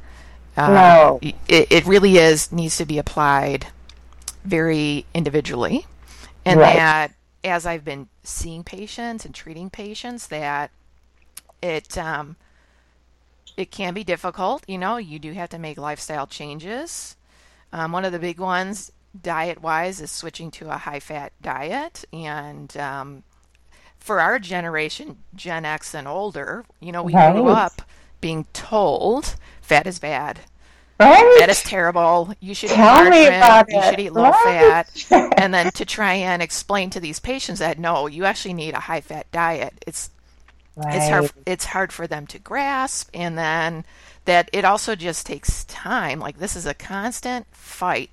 uh, 0.57 0.69
no. 0.69 1.19
It, 1.23 1.71
it 1.71 1.87
really 1.87 2.16
is 2.19 2.53
needs 2.53 2.77
to 2.79 2.85
be 2.85 2.99
applied 2.99 3.66
very 4.45 5.07
individually, 5.14 5.87
and 6.45 6.61
right. 6.61 6.77
that 6.77 7.12
as 7.45 7.66
I've 7.66 7.85
been 7.85 8.09
seeing 8.23 8.64
patients 8.64 9.25
and 9.25 9.35
treating 9.35 9.71
patients, 9.71 10.27
that 10.29 10.71
it 11.62 11.97
um, 11.97 12.37
it 13.57 13.71
can 13.71 13.95
be 13.95 14.05
difficult. 14.05 14.64
You 14.69 14.79
know, 14.79 14.97
you 14.97 15.19
do 15.19 15.33
have 15.33 15.49
to 15.51 15.59
make 15.59 15.79
lifestyle 15.79 16.27
changes. 16.27 17.16
Um, 17.73 17.92
one 17.92 18.05
of 18.05 18.12
the 18.12 18.19
big 18.19 18.38
ones, 18.38 18.92
diet 19.21 19.62
wise, 19.62 20.01
is 20.01 20.11
switching 20.11 20.51
to 20.53 20.71
a 20.71 20.77
high 20.77 21.01
fat 21.01 21.33
diet. 21.42 22.05
And 22.12 22.77
um, 22.77 23.23
for 23.99 24.21
our 24.21 24.38
generation, 24.38 25.19
Gen 25.35 25.64
X 25.64 25.95
and 25.95 26.07
older, 26.07 26.64
you 26.81 26.92
know, 26.92 27.03
we 27.03 27.14
right. 27.14 27.33
grew 27.33 27.49
up 27.49 27.83
being 28.20 28.46
told 28.52 29.37
fat 29.61 29.87
is 29.87 29.98
bad. 29.98 30.40
Right? 30.98 31.37
That 31.40 31.50
is 31.50 31.62
terrible. 31.62 32.33
You 32.40 32.55
should 32.55 32.70
Tell 32.70 33.07
eat 33.07 33.11
me 33.11 33.26
about 33.26 33.66
You 33.68 33.79
it. 33.79 33.85
should 33.90 34.00
eat 34.00 34.12
low 34.14 34.31
right? 34.31 34.87
fat. 34.87 35.35
and 35.37 35.52
then 35.52 35.70
to 35.72 35.85
try 35.85 36.14
and 36.14 36.40
explain 36.40 36.88
to 36.90 37.00
these 37.00 37.20
patients 37.20 37.59
that 37.59 37.79
no, 37.79 38.07
you 38.07 38.24
actually 38.24 38.55
need 38.55 38.72
a 38.72 38.81
high 38.81 39.02
fat 39.02 39.31
diet. 39.31 39.74
It's 39.87 40.11
right. 40.74 40.94
it's 40.94 41.09
hard 41.09 41.31
it's 41.44 41.64
hard 41.66 41.92
for 41.92 42.07
them 42.07 42.26
to 42.29 42.38
grasp 42.38 43.11
and 43.12 43.37
then 43.37 43.85
that 44.24 44.48
it 44.55 44.64
also 44.64 44.94
just 44.94 45.26
takes 45.26 45.64
time. 45.64 46.18
Like 46.18 46.38
this 46.38 46.57
is 46.57 46.64
a 46.64 46.74
constant 46.74 47.46
fight 47.50 48.11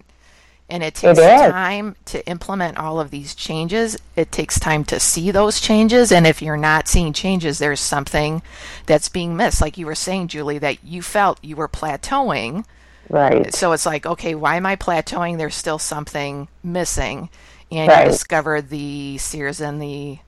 and 0.70 0.84
it 0.84 0.96
takes 0.96 1.20
it 1.20 1.52
time 1.52 1.96
to 2.06 2.26
implement 2.28 2.78
all 2.78 3.00
of 3.00 3.12
these 3.12 3.36
changes. 3.36 3.98
It 4.16 4.32
takes 4.32 4.60
time 4.60 4.84
to 4.86 5.00
see 5.00 5.32
those 5.32 5.60
changes, 5.60 6.12
and 6.12 6.26
if 6.26 6.42
you're 6.42 6.58
not 6.58 6.88
seeing 6.88 7.14
changes, 7.14 7.60
there's 7.60 7.80
something 7.80 8.42
that's 8.86 9.10
being 9.10 9.36
missed. 9.36 9.62
Like 9.62 9.78
you 9.78 9.86
were 9.86 9.96
saying, 9.96 10.30
Julie, 10.30 10.60
that 10.60 10.84
you 10.84 11.02
felt 11.02 11.44
you 11.44 11.56
were 11.56 11.68
plateauing. 11.68 12.66
Right. 13.10 13.54
So 13.54 13.74
it's 13.74 13.86
like, 13.86 14.06
okay, 14.06 14.34
why 14.34 14.56
am 14.56 14.66
I 14.66 14.76
plateauing? 14.76 15.38
There's 15.38 15.56
still 15.56 15.80
something 15.80 16.48
missing, 16.64 17.30
and 17.72 17.90
right. 17.90 18.06
you 18.06 18.12
discovered 18.12 18.70
the 18.70 19.18
CIRS 19.18 19.62
and 19.62 19.82
the 19.82 20.20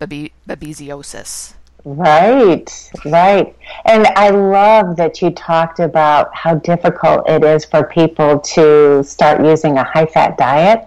babesiosis. 0.00 1.54
Right, 1.84 2.90
right. 3.04 3.56
And 3.86 4.06
I 4.14 4.30
love 4.30 4.96
that 4.96 5.20
you 5.20 5.30
talked 5.30 5.80
about 5.80 6.34
how 6.34 6.54
difficult 6.54 7.28
it 7.28 7.42
is 7.42 7.64
for 7.64 7.82
people 7.84 8.38
to 8.38 9.02
start 9.02 9.44
using 9.44 9.78
a 9.78 9.84
high 9.84 10.06
fat 10.06 10.38
diet. 10.38 10.86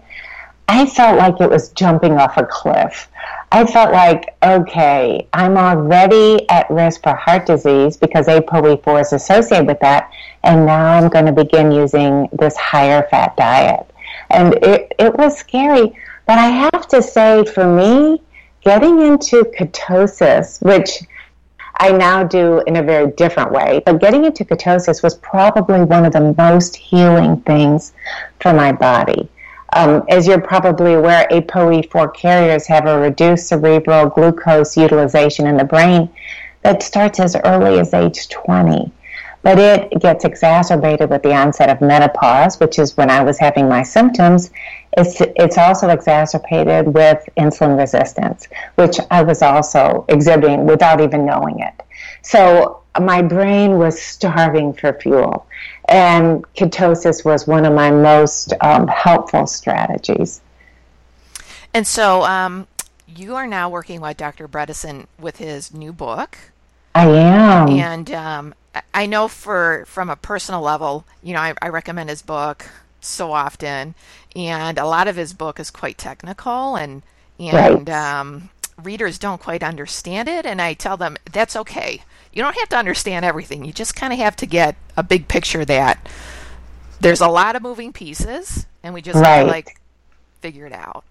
I 0.69 0.85
felt 0.85 1.17
like 1.17 1.41
it 1.41 1.49
was 1.49 1.69
jumping 1.69 2.13
off 2.13 2.37
a 2.37 2.45
cliff. 2.45 3.09
I 3.51 3.65
felt 3.65 3.91
like, 3.91 4.35
okay, 4.41 5.27
I'm 5.33 5.57
already 5.57 6.49
at 6.49 6.69
risk 6.69 7.03
for 7.03 7.13
heart 7.13 7.45
disease 7.45 7.97
because 7.97 8.27
ApoE4 8.27 9.01
is 9.01 9.13
associated 9.13 9.67
with 9.67 9.79
that, 9.81 10.09
and 10.43 10.65
now 10.65 10.97
I'm 10.97 11.09
going 11.09 11.25
to 11.25 11.31
begin 11.31 11.71
using 11.71 12.29
this 12.31 12.55
higher 12.57 13.05
fat 13.11 13.35
diet. 13.37 13.85
And 14.29 14.55
it, 14.63 14.93
it 14.97 15.15
was 15.15 15.37
scary, 15.37 15.95
but 16.25 16.39
I 16.39 16.47
have 16.47 16.87
to 16.87 17.01
say, 17.01 17.43
for 17.45 17.67
me, 17.67 18.21
getting 18.65 18.99
into 18.99 19.43
ketosis, 19.57 20.61
which 20.61 21.03
I 21.77 21.91
now 21.91 22.23
do 22.23 22.61
in 22.65 22.77
a 22.77 22.83
very 22.83 23.11
different 23.11 23.51
way, 23.51 23.81
but 23.85 23.99
getting 24.01 24.25
into 24.25 24.43
ketosis 24.43 25.03
was 25.03 25.15
probably 25.15 25.83
one 25.83 26.05
of 26.05 26.13
the 26.13 26.33
most 26.37 26.75
healing 26.75 27.41
things 27.41 27.93
for 28.41 28.53
my 28.53 28.71
body. 28.71 29.29
Um, 29.73 30.03
as 30.09 30.25
you're 30.25 30.41
probably 30.41 30.93
aware, 30.93 31.27
ApoE4 31.31 32.13
carriers 32.15 32.65
have 32.67 32.87
a 32.87 32.97
reduced 32.97 33.47
cerebral 33.47 34.07
glucose 34.09 34.77
utilization 34.77 35.47
in 35.47 35.57
the 35.57 35.65
brain 35.65 36.09
that 36.61 36.81
starts 36.81 37.19
as 37.19 37.35
early 37.45 37.79
as 37.79 37.93
age 37.93 38.29
20 38.29 38.91
but 39.45 39.59
it 39.59 40.01
gets 40.01 40.25
exacerbated 40.25 41.07
with 41.11 41.21
the 41.21 41.31
onset 41.31 41.69
of 41.69 41.79
menopause, 41.79 42.59
which 42.59 42.79
is 42.79 42.97
when 42.97 43.11
I 43.11 43.23
was 43.23 43.37
having 43.37 43.69
my 43.69 43.83
symptoms. 43.83 44.49
It's, 44.97 45.19
it's 45.19 45.57
also 45.57 45.89
exacerbated 45.89 46.93
with 46.93 47.27
insulin 47.37 47.77
resistance, 47.77 48.47
which 48.75 48.97
I 49.11 49.23
was 49.23 49.41
also 49.41 50.05
exhibiting 50.07 50.65
without 50.65 51.01
even 51.01 51.25
knowing 51.25 51.59
it. 51.59 51.73
So 52.21 52.81
my 52.99 53.21
brain 53.21 53.77
was 53.77 54.01
starving 54.01 54.73
for 54.73 54.93
fuel, 54.93 55.47
and 55.89 56.45
ketosis 56.53 57.25
was 57.25 57.45
one 57.45 57.65
of 57.65 57.73
my 57.73 57.91
most 57.91 58.53
um, 58.61 58.87
helpful 58.87 59.47
strategies. 59.47 60.41
And 61.73 61.85
so 61.85 62.23
um, 62.23 62.67
you 63.05 63.35
are 63.35 63.47
now 63.47 63.69
working 63.69 63.99
with 63.99 64.17
Dr. 64.17 64.47
Bredesen 64.47 65.07
with 65.19 65.37
his 65.37 65.73
new 65.73 65.91
book. 65.91 66.37
I 66.95 67.07
am. 67.07 67.69
And 67.69 68.11
um, 68.11 68.55
I 68.93 69.05
know 69.05 69.27
for 69.27 69.83
from 69.85 70.09
a 70.09 70.15
personal 70.15 70.61
level, 70.61 71.05
you 71.21 71.33
know, 71.33 71.41
I, 71.41 71.53
I 71.61 71.67
recommend 71.67 72.09
his 72.09 72.21
book 72.21 72.65
so 72.99 73.31
often, 73.31 73.95
and 74.35 74.77
a 74.77 74.85
lot 74.85 75.07
of 75.07 75.15
his 75.15 75.33
book 75.33 75.59
is 75.59 75.69
quite 75.71 75.97
technical, 75.97 76.75
and 76.75 77.03
and 77.39 77.87
right. 77.87 78.19
um, 78.19 78.49
readers 78.81 79.17
don't 79.19 79.41
quite 79.41 79.63
understand 79.63 80.27
it, 80.27 80.45
and 80.45 80.61
I 80.61 80.73
tell 80.73 80.97
them 80.97 81.17
that's 81.31 81.55
okay. 81.55 82.01
You 82.33 82.41
don't 82.41 82.57
have 82.57 82.69
to 82.69 82.77
understand 82.77 83.23
everything. 83.23 83.63
You 83.65 83.71
just 83.71 83.95
kind 83.95 84.11
of 84.11 84.19
have 84.19 84.35
to 84.37 84.45
get 84.45 84.75
a 84.97 85.03
big 85.03 85.27
picture 85.27 85.63
that 85.65 86.05
there's 86.99 87.21
a 87.21 87.27
lot 87.27 87.55
of 87.55 87.61
moving 87.61 87.93
pieces, 87.93 88.65
and 88.83 88.93
we 88.93 89.01
just 89.01 89.19
right. 89.19 89.43
to 89.43 89.49
like 89.49 89.79
figure 90.41 90.65
it 90.65 90.73
out. 90.73 91.03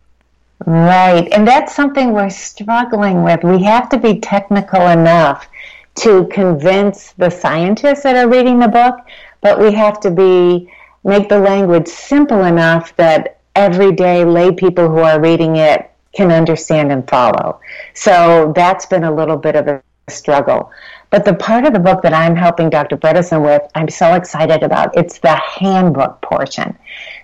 Right, 0.66 1.28
and 1.32 1.46
that's 1.46 1.74
something 1.74 2.12
we're 2.12 2.30
struggling 2.30 3.22
with. 3.22 3.42
We 3.42 3.62
have 3.64 3.88
to 3.90 3.98
be 3.98 4.20
technical 4.20 4.86
enough 4.88 5.48
to 5.96 6.26
convince 6.26 7.12
the 7.12 7.30
scientists 7.30 8.02
that 8.02 8.16
are 8.16 8.28
reading 8.28 8.58
the 8.58 8.68
book, 8.68 8.96
but 9.40 9.58
we 9.58 9.72
have 9.72 10.00
to 10.00 10.10
be 10.10 10.70
make 11.04 11.28
the 11.28 11.38
language 11.38 11.86
simple 11.88 12.44
enough 12.44 12.94
that 12.96 13.38
everyday 13.54 14.24
lay 14.24 14.52
people 14.52 14.88
who 14.88 14.98
are 14.98 15.20
reading 15.20 15.56
it 15.56 15.90
can 16.12 16.32
understand 16.32 16.90
and 16.92 17.08
follow. 17.08 17.60
So 17.94 18.52
that's 18.54 18.86
been 18.86 19.04
a 19.04 19.14
little 19.14 19.36
bit 19.36 19.56
of 19.56 19.68
a 19.68 19.82
struggle. 20.08 20.70
But 21.10 21.24
the 21.24 21.34
part 21.34 21.64
of 21.64 21.72
the 21.72 21.78
book 21.78 22.02
that 22.02 22.12
I'm 22.12 22.34
helping 22.34 22.70
Dr. 22.70 22.96
Bredesen 22.96 23.44
with, 23.44 23.62
I'm 23.74 23.88
so 23.88 24.14
excited 24.14 24.64
about. 24.64 24.96
It's 24.96 25.18
the 25.18 25.36
handbook 25.36 26.20
portion. 26.22 26.76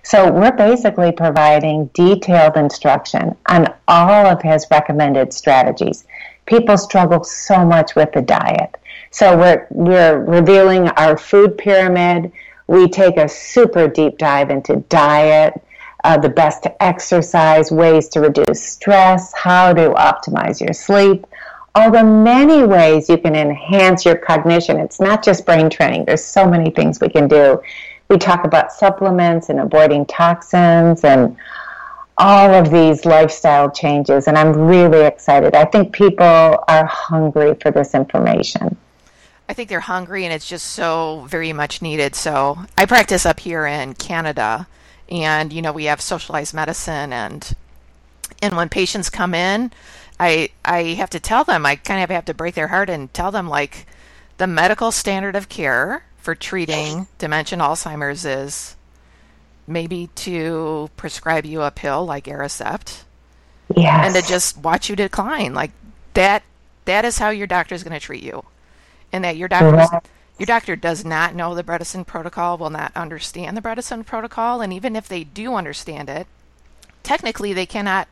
So 0.03 0.31
we're 0.31 0.55
basically 0.55 1.11
providing 1.11 1.87
detailed 1.87 2.55
instruction 2.55 3.35
on 3.47 3.73
all 3.87 4.27
of 4.27 4.41
his 4.41 4.65
recommended 4.71 5.33
strategies 5.33 6.05
people 6.45 6.77
struggle 6.77 7.23
so 7.23 7.65
much 7.65 7.95
with 7.95 8.11
the 8.11 8.21
diet. 8.21 8.75
So 9.11 9.37
we're, 9.37 9.67
we're 9.71 10.19
revealing 10.19 10.89
our 10.89 11.17
food 11.17 11.57
pyramid. 11.57 12.31
We 12.71 12.87
take 12.87 13.17
a 13.17 13.27
super 13.27 13.89
deep 13.89 14.17
dive 14.17 14.49
into 14.49 14.77
diet, 14.87 15.61
uh, 16.05 16.17
the 16.17 16.29
best 16.29 16.67
exercise, 16.79 17.69
ways 17.69 18.07
to 18.07 18.21
reduce 18.21 18.63
stress, 18.63 19.33
how 19.33 19.73
to 19.73 19.89
optimize 19.89 20.61
your 20.61 20.71
sleep, 20.71 21.27
all 21.75 21.91
the 21.91 22.05
many 22.05 22.63
ways 22.63 23.09
you 23.09 23.17
can 23.17 23.35
enhance 23.35 24.05
your 24.05 24.15
cognition. 24.15 24.77
It's 24.77 25.01
not 25.01 25.21
just 25.21 25.45
brain 25.45 25.69
training. 25.69 26.05
There's 26.05 26.23
so 26.23 26.49
many 26.49 26.69
things 26.69 27.01
we 27.01 27.09
can 27.09 27.27
do. 27.27 27.61
We 28.07 28.17
talk 28.17 28.45
about 28.45 28.71
supplements 28.71 29.49
and 29.49 29.59
avoiding 29.59 30.05
toxins 30.05 31.03
and 31.03 31.35
all 32.17 32.53
of 32.53 32.71
these 32.71 33.03
lifestyle 33.03 33.69
changes, 33.69 34.29
and 34.29 34.37
I'm 34.37 34.53
really 34.53 35.05
excited. 35.05 35.55
I 35.55 35.65
think 35.65 35.91
people 35.91 36.25
are 36.25 36.85
hungry 36.85 37.53
for 37.55 37.69
this 37.71 37.93
information. 37.95 38.77
I 39.49 39.53
think 39.53 39.69
they're 39.69 39.81
hungry, 39.81 40.23
and 40.25 40.33
it's 40.33 40.47
just 40.47 40.67
so 40.67 41.25
very 41.27 41.53
much 41.53 41.81
needed. 41.81 42.15
So 42.15 42.59
I 42.77 42.85
practice 42.85 43.25
up 43.25 43.39
here 43.39 43.65
in 43.65 43.95
Canada, 43.95 44.67
and 45.09 45.51
you 45.51 45.61
know 45.61 45.73
we 45.73 45.85
have 45.85 46.01
socialized 46.01 46.53
medicine, 46.53 47.11
and 47.11 47.55
and 48.41 48.55
when 48.55 48.69
patients 48.69 49.09
come 49.09 49.33
in, 49.33 49.71
I 50.19 50.49
I 50.63 50.83
have 50.93 51.09
to 51.11 51.19
tell 51.19 51.43
them 51.43 51.65
I 51.65 51.75
kind 51.75 52.03
of 52.03 52.09
have 52.09 52.25
to 52.25 52.33
break 52.33 52.55
their 52.55 52.69
heart 52.69 52.89
and 52.89 53.13
tell 53.13 53.31
them 53.31 53.47
like 53.47 53.87
the 54.37 54.47
medical 54.47 54.91
standard 54.91 55.35
of 55.35 55.49
care 55.49 56.03
for 56.17 56.35
treating 56.35 57.07
dementia 57.17 57.55
and 57.55 57.61
Alzheimer's 57.61 58.25
is 58.25 58.75
maybe 59.67 60.09
to 60.15 60.89
prescribe 60.97 61.45
you 61.45 61.61
a 61.61 61.71
pill 61.71 62.05
like 62.05 62.25
Aricept. 62.25 63.03
Yes. 63.75 64.05
And 64.05 64.15
to 64.15 64.29
just 64.29 64.57
watch 64.57 64.89
you 64.89 64.95
decline. 64.95 65.53
Like 65.53 65.71
that 66.13 66.43
that 66.85 67.05
is 67.05 67.17
how 67.17 67.29
your 67.29 67.47
doctor 67.47 67.75
is 67.75 67.83
going 67.83 67.99
to 67.99 68.05
treat 68.05 68.23
you. 68.23 68.43
And 69.11 69.23
that 69.23 69.37
your 69.37 69.47
doctor 69.47 70.01
your 70.39 70.47
doctor 70.47 70.75
does 70.75 71.05
not 71.05 71.35
know 71.35 71.53
the 71.53 71.63
Bredesen 71.63 72.05
protocol, 72.07 72.57
will 72.57 72.71
not 72.71 72.91
understand 72.95 73.55
the 73.55 73.61
Bredesen 73.61 74.03
protocol, 74.03 74.61
and 74.61 74.73
even 74.73 74.95
if 74.95 75.07
they 75.07 75.23
do 75.23 75.53
understand 75.53 76.09
it, 76.09 76.25
technically 77.03 77.53
they 77.53 77.67
cannot 77.67 78.07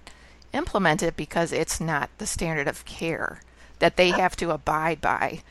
implement 0.54 1.02
it 1.02 1.16
because 1.16 1.52
it's 1.52 1.82
not 1.82 2.10
the 2.20 2.28
standard 2.28 2.68
of 2.68 2.86
care 2.86 3.42
that 3.80 3.98
they 3.98 4.12
have 4.12 4.36
to 4.36 4.52
abide 4.52 5.02
by. 5.02 5.42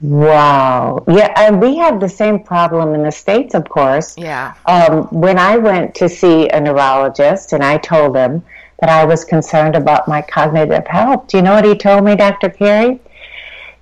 Wow. 0.00 1.04
Yeah, 1.08 1.32
and 1.36 1.60
we 1.60 1.76
have 1.78 1.98
the 1.98 2.08
same 2.08 2.44
problem 2.44 2.94
in 2.94 3.02
the 3.02 3.10
States, 3.10 3.54
of 3.54 3.68
course. 3.68 4.16
Yeah. 4.16 4.54
Um, 4.66 5.04
when 5.04 5.38
I 5.38 5.56
went 5.56 5.94
to 5.96 6.08
see 6.08 6.48
a 6.48 6.60
neurologist 6.60 7.52
and 7.52 7.64
I 7.64 7.78
told 7.78 8.16
him 8.16 8.44
that 8.80 8.90
I 8.90 9.04
was 9.04 9.24
concerned 9.24 9.74
about 9.74 10.06
my 10.06 10.22
cognitive 10.22 10.86
health, 10.86 11.28
do 11.28 11.38
you 11.38 11.42
know 11.42 11.54
what 11.54 11.64
he 11.64 11.74
told 11.74 12.04
me, 12.04 12.14
Dr. 12.14 12.48
Carri? 12.48 13.00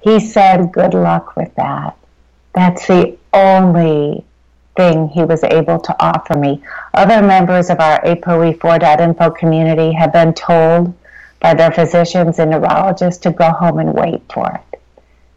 He 0.00 0.20
said, 0.20 0.72
Good 0.72 0.94
luck 0.94 1.36
with 1.36 1.54
that. 1.56 1.96
That's 2.54 2.86
the 2.86 3.16
only 3.32 4.24
thing 4.76 5.08
he 5.08 5.24
was 5.24 5.42
able 5.42 5.78
to 5.80 5.96
offer 6.00 6.36
me. 6.38 6.62
Other 6.94 7.22
members 7.22 7.70
of 7.70 7.80
our 7.80 8.00
ApoE4.info 8.02 9.36
community 9.36 9.92
have 9.92 10.12
been 10.12 10.34
told 10.34 10.94
by 11.40 11.54
their 11.54 11.72
physicians 11.72 12.38
and 12.38 12.50
neurologists 12.50 13.22
to 13.22 13.30
go 13.30 13.50
home 13.50 13.78
and 13.78 13.94
wait 13.94 14.22
for 14.32 14.50
it. 14.50 14.80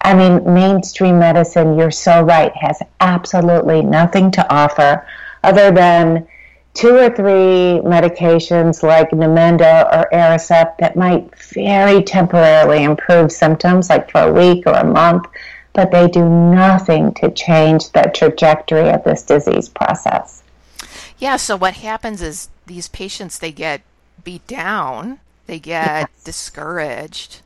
I 0.02 0.13
mean, 0.13 0.54
mainstream 0.54 1.19
medicine, 1.19 1.78
you're 1.78 1.91
so 1.91 2.22
right, 2.22 2.56
has 2.56 2.82
absolutely 3.00 3.82
nothing 3.82 4.32
to 4.32 4.54
offer 4.54 5.06
other 5.43 5.72
than 5.72 6.28
two 6.80 6.96
or 6.96 7.10
three 7.10 7.82
medications 7.84 8.84
like 8.84 9.12
Namenda 9.12 9.86
or 9.94 10.10
Aricept 10.13 10.78
that 10.78 10.96
might 10.96 11.36
very 11.54 12.02
temporarily 12.02 12.84
improve 12.84 13.32
symptoms, 13.32 13.89
like 13.89 14.10
for 14.10 14.22
a 14.22 14.32
week 14.32 14.65
or 14.65 14.74
a 14.74 14.86
month, 14.86 15.26
but 15.74 15.92
they 15.92 16.08
do 16.08 16.28
nothing 16.28 17.13
to 17.15 17.32
change 17.32 17.92
the 17.92 18.10
trajectory 18.13 18.89
of 18.89 19.04
this 19.04 19.24
disease 19.24 19.68
process. 19.68 20.42
Yeah, 21.18 21.36
so 21.36 21.58
what 21.58 21.74
happens 21.74 22.22
is 22.22 22.48
these 22.65 22.88
patients 22.88 23.39
they 23.39 23.52
get 23.52 23.82
beat 24.24 24.48
down, 24.48 25.20
they 25.48 25.60
get 25.60 25.86
yes. 25.86 26.24
discouraged, 26.24 27.42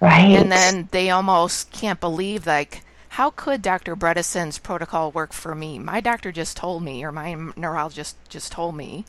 Right. 0.00 0.30
And 0.30 0.50
then 0.50 0.88
they 0.92 1.10
almost 1.10 1.70
can't 1.72 2.00
believe, 2.00 2.46
like, 2.46 2.82
how 3.14 3.30
could 3.30 3.60
Dr. 3.60 3.96
Bredesen's 3.96 4.58
protocol 4.58 5.10
work 5.10 5.32
for 5.32 5.52
me? 5.52 5.80
My 5.80 6.00
doctor 6.00 6.30
just 6.30 6.56
told 6.56 6.84
me, 6.84 7.02
or 7.04 7.10
my 7.10 7.34
neurologist 7.56 8.16
just 8.28 8.52
told 8.52 8.76
me, 8.76 9.04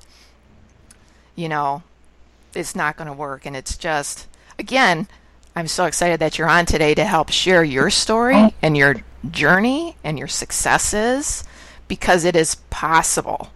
you 1.35 1.47
know, 1.47 1.83
it's 2.55 2.75
not 2.75 2.97
going 2.97 3.07
to 3.07 3.13
work. 3.13 3.45
And 3.45 3.55
it's 3.55 3.77
just, 3.77 4.27
again, 4.57 5.07
I'm 5.55 5.67
so 5.67 5.85
excited 5.85 6.19
that 6.19 6.39
you're 6.39 6.49
on 6.49 6.65
today 6.65 6.95
to 6.95 7.05
help 7.05 7.29
share 7.29 7.63
your 7.63 7.91
story 7.91 8.55
and 8.63 8.75
your 8.75 8.95
journey 9.29 9.95
and 10.03 10.17
your 10.17 10.27
successes 10.27 11.43
because 11.87 12.25
it 12.25 12.35
is 12.35 12.55
possible. 12.71 13.51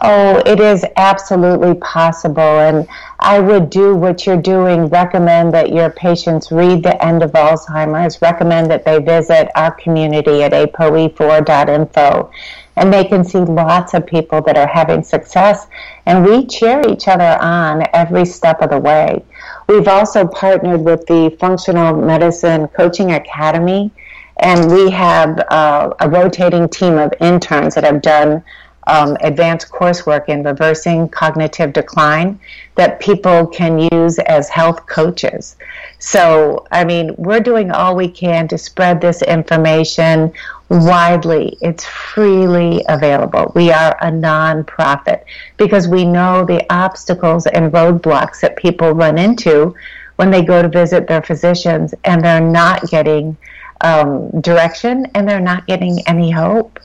Oh, 0.00 0.40
it 0.46 0.60
is 0.60 0.84
absolutely 0.96 1.74
possible. 1.74 2.40
And 2.40 2.86
I 3.18 3.40
would 3.40 3.68
do 3.68 3.96
what 3.96 4.26
you're 4.26 4.40
doing, 4.40 4.86
recommend 4.86 5.52
that 5.54 5.72
your 5.72 5.90
patients 5.90 6.52
read 6.52 6.84
The 6.84 7.04
End 7.04 7.22
of 7.22 7.32
Alzheimer's, 7.32 8.22
recommend 8.22 8.70
that 8.70 8.84
they 8.84 9.00
visit 9.00 9.48
our 9.56 9.72
community 9.72 10.42
at 10.44 10.52
apoe4.info. 10.52 12.30
And 12.76 12.94
they 12.94 13.04
can 13.04 13.24
see 13.24 13.38
lots 13.38 13.94
of 13.94 14.06
people 14.06 14.40
that 14.42 14.56
are 14.56 14.68
having 14.68 15.02
success. 15.02 15.66
And 16.06 16.24
we 16.24 16.46
cheer 16.46 16.80
each 16.88 17.08
other 17.08 17.36
on 17.42 17.84
every 17.92 18.24
step 18.24 18.62
of 18.62 18.70
the 18.70 18.78
way. 18.78 19.24
We've 19.68 19.88
also 19.88 20.28
partnered 20.28 20.82
with 20.82 21.04
the 21.06 21.36
Functional 21.40 22.00
Medicine 22.00 22.68
Coaching 22.68 23.12
Academy. 23.12 23.90
And 24.36 24.70
we 24.70 24.90
have 24.90 25.40
uh, 25.50 25.92
a 25.98 26.08
rotating 26.08 26.68
team 26.68 26.96
of 26.98 27.12
interns 27.20 27.74
that 27.74 27.82
have 27.82 28.00
done 28.00 28.44
um, 28.88 29.16
advanced 29.20 29.70
coursework 29.70 30.28
in 30.28 30.42
reversing 30.42 31.08
cognitive 31.08 31.72
decline 31.72 32.38
that 32.74 33.00
people 33.00 33.46
can 33.46 33.78
use 33.92 34.18
as 34.20 34.48
health 34.48 34.86
coaches. 34.86 35.56
So, 35.98 36.66
I 36.70 36.84
mean, 36.84 37.14
we're 37.16 37.40
doing 37.40 37.70
all 37.70 37.94
we 37.94 38.08
can 38.08 38.48
to 38.48 38.58
spread 38.58 39.00
this 39.00 39.22
information 39.22 40.32
widely. 40.68 41.58
It's 41.60 41.84
freely 41.84 42.84
available. 42.88 43.52
We 43.54 43.70
are 43.70 43.96
a 44.00 44.10
nonprofit 44.10 45.24
because 45.56 45.88
we 45.88 46.04
know 46.04 46.44
the 46.44 46.64
obstacles 46.72 47.46
and 47.46 47.72
roadblocks 47.72 48.40
that 48.40 48.56
people 48.56 48.92
run 48.92 49.18
into 49.18 49.74
when 50.16 50.30
they 50.30 50.42
go 50.42 50.62
to 50.62 50.68
visit 50.68 51.06
their 51.06 51.22
physicians 51.22 51.94
and 52.04 52.24
they're 52.24 52.40
not 52.40 52.88
getting 52.90 53.36
um, 53.82 54.40
direction 54.40 55.06
and 55.14 55.28
they're 55.28 55.40
not 55.40 55.66
getting 55.66 56.06
any 56.08 56.30
hope. 56.30 56.80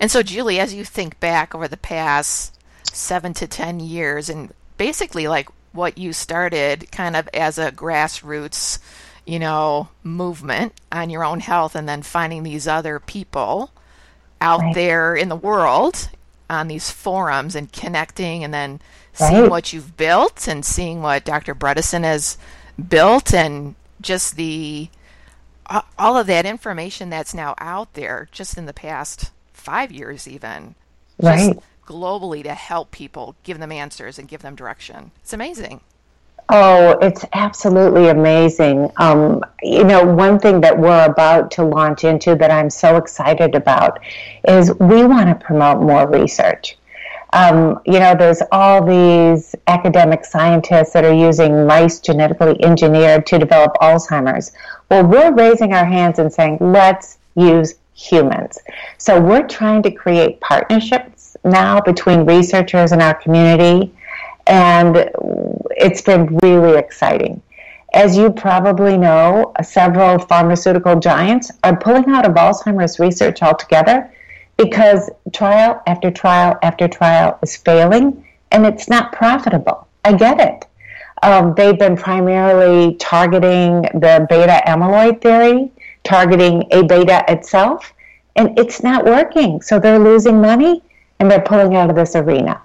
And 0.00 0.10
so, 0.10 0.22
Julie, 0.22 0.60
as 0.60 0.74
you 0.74 0.84
think 0.84 1.18
back 1.20 1.54
over 1.54 1.68
the 1.68 1.76
past 1.76 2.58
seven 2.92 3.34
to 3.34 3.46
10 3.46 3.80
years, 3.80 4.28
and 4.28 4.52
basically 4.76 5.26
like 5.28 5.48
what 5.72 5.98
you 5.98 6.12
started 6.12 6.90
kind 6.92 7.16
of 7.16 7.28
as 7.34 7.58
a 7.58 7.72
grassroots, 7.72 8.78
you 9.26 9.38
know, 9.38 9.88
movement 10.02 10.72
on 10.90 11.10
your 11.10 11.24
own 11.24 11.40
health, 11.40 11.74
and 11.74 11.88
then 11.88 12.02
finding 12.02 12.42
these 12.42 12.68
other 12.68 12.98
people 12.98 13.70
out 14.40 14.60
right. 14.60 14.74
there 14.74 15.14
in 15.16 15.28
the 15.28 15.36
world 15.36 16.08
on 16.48 16.68
these 16.68 16.90
forums 16.90 17.54
and 17.54 17.72
connecting, 17.72 18.44
and 18.44 18.54
then 18.54 18.80
seeing 19.12 19.50
what 19.50 19.72
you've 19.72 19.96
built 19.96 20.46
and 20.46 20.64
seeing 20.64 21.02
what 21.02 21.24
Dr. 21.24 21.54
Bredesen 21.54 22.04
has 22.04 22.38
built, 22.88 23.34
and 23.34 23.74
just 24.00 24.36
the 24.36 24.88
all 25.98 26.16
of 26.16 26.26
that 26.28 26.46
information 26.46 27.10
that's 27.10 27.34
now 27.34 27.54
out 27.58 27.92
there 27.92 28.28
just 28.32 28.56
in 28.56 28.64
the 28.64 28.72
past 28.72 29.30
five 29.58 29.92
years, 29.92 30.26
even. 30.26 30.74
Right. 31.20 31.58
globally 31.84 32.42
to 32.44 32.54
help 32.54 32.90
people, 32.90 33.34
give 33.42 33.58
them 33.58 33.72
answers, 33.72 34.18
and 34.18 34.28
give 34.28 34.42
them 34.42 34.54
direction. 34.54 35.10
It's 35.22 35.32
amazing. 35.32 35.80
Oh, 36.50 36.98
it's 37.02 37.24
absolutely 37.34 38.08
amazing. 38.08 38.90
Um, 38.96 39.42
you 39.62 39.84
know, 39.84 40.04
one 40.04 40.38
thing 40.38 40.60
that 40.62 40.78
we're 40.78 41.04
about 41.04 41.50
to 41.52 41.64
launch 41.64 42.04
into 42.04 42.34
that 42.36 42.50
I'm 42.50 42.70
so 42.70 42.96
excited 42.96 43.54
about 43.54 44.00
is 44.46 44.72
we 44.78 45.04
want 45.04 45.28
to 45.28 45.44
promote 45.44 45.82
more 45.82 46.08
research. 46.08 46.78
Um, 47.34 47.80
you 47.84 48.00
know, 48.00 48.14
there's 48.14 48.40
all 48.50 48.82
these 48.82 49.54
academic 49.66 50.24
scientists 50.24 50.92
that 50.94 51.04
are 51.04 51.12
using 51.12 51.66
mice 51.66 52.00
genetically 52.00 52.62
engineered 52.64 53.26
to 53.26 53.38
develop 53.38 53.74
Alzheimer's. 53.82 54.52
Well, 54.90 55.06
we're 55.06 55.34
raising 55.34 55.74
our 55.74 55.84
hands 55.84 56.18
and 56.18 56.32
saying, 56.32 56.58
let's 56.60 57.18
use 57.34 57.74
humans. 57.98 58.58
So 58.98 59.20
we're 59.20 59.46
trying 59.46 59.82
to 59.82 59.90
create 59.90 60.40
partnerships 60.40 61.36
now 61.44 61.80
between 61.80 62.24
researchers 62.24 62.92
and 62.92 63.02
our 63.02 63.14
community, 63.14 63.92
and 64.46 65.10
it's 65.70 66.00
been 66.00 66.38
really 66.42 66.78
exciting. 66.78 67.42
As 67.94 68.16
you 68.16 68.30
probably 68.30 68.96
know, 68.96 69.52
several 69.62 70.18
pharmaceutical 70.18 71.00
giants 71.00 71.50
are 71.64 71.76
pulling 71.76 72.08
out 72.10 72.26
of 72.26 72.34
Alzheimer's 72.34 72.98
research 72.98 73.42
altogether 73.42 74.12
because 74.56 75.10
trial 75.32 75.82
after 75.86 76.10
trial 76.10 76.58
after 76.62 76.86
trial 76.86 77.38
is 77.42 77.56
failing 77.56 78.24
and 78.50 78.66
it's 78.66 78.88
not 78.88 79.12
profitable. 79.12 79.86
I 80.04 80.12
get 80.12 80.38
it. 80.40 80.66
Um, 81.22 81.54
they've 81.56 81.78
been 81.78 81.96
primarily 81.96 82.94
targeting 82.96 83.82
the 83.82 84.26
beta 84.28 84.62
amyloid 84.66 85.20
theory, 85.20 85.72
targeting 86.04 86.64
A 86.70 86.82
beta 86.82 87.24
itself, 87.28 87.92
and 88.36 88.58
it's 88.58 88.82
not 88.82 89.04
working. 89.04 89.60
So 89.62 89.78
they're 89.78 89.98
losing 89.98 90.40
money 90.40 90.82
and 91.18 91.30
they're 91.30 91.40
pulling 91.40 91.74
out 91.74 91.90
of 91.90 91.96
this 91.96 92.14
arena. 92.14 92.60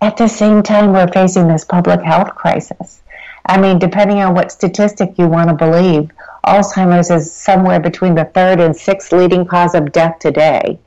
At 0.00 0.16
the 0.16 0.28
same 0.28 0.62
time, 0.62 0.92
we're 0.92 1.08
facing 1.08 1.48
this 1.48 1.64
public 1.64 2.02
health 2.02 2.34
crisis. 2.34 3.02
I 3.46 3.60
mean, 3.60 3.78
depending 3.78 4.20
on 4.20 4.34
what 4.34 4.52
statistic 4.52 5.18
you 5.18 5.28
want 5.28 5.50
to 5.50 5.54
believe, 5.54 6.10
Alzheimer's 6.46 7.10
is 7.10 7.32
somewhere 7.32 7.80
between 7.80 8.14
the 8.14 8.24
third 8.24 8.60
and 8.60 8.76
sixth 8.76 9.12
leading 9.12 9.44
cause 9.46 9.74
of 9.74 9.92
death 9.92 10.18
today. 10.18 10.78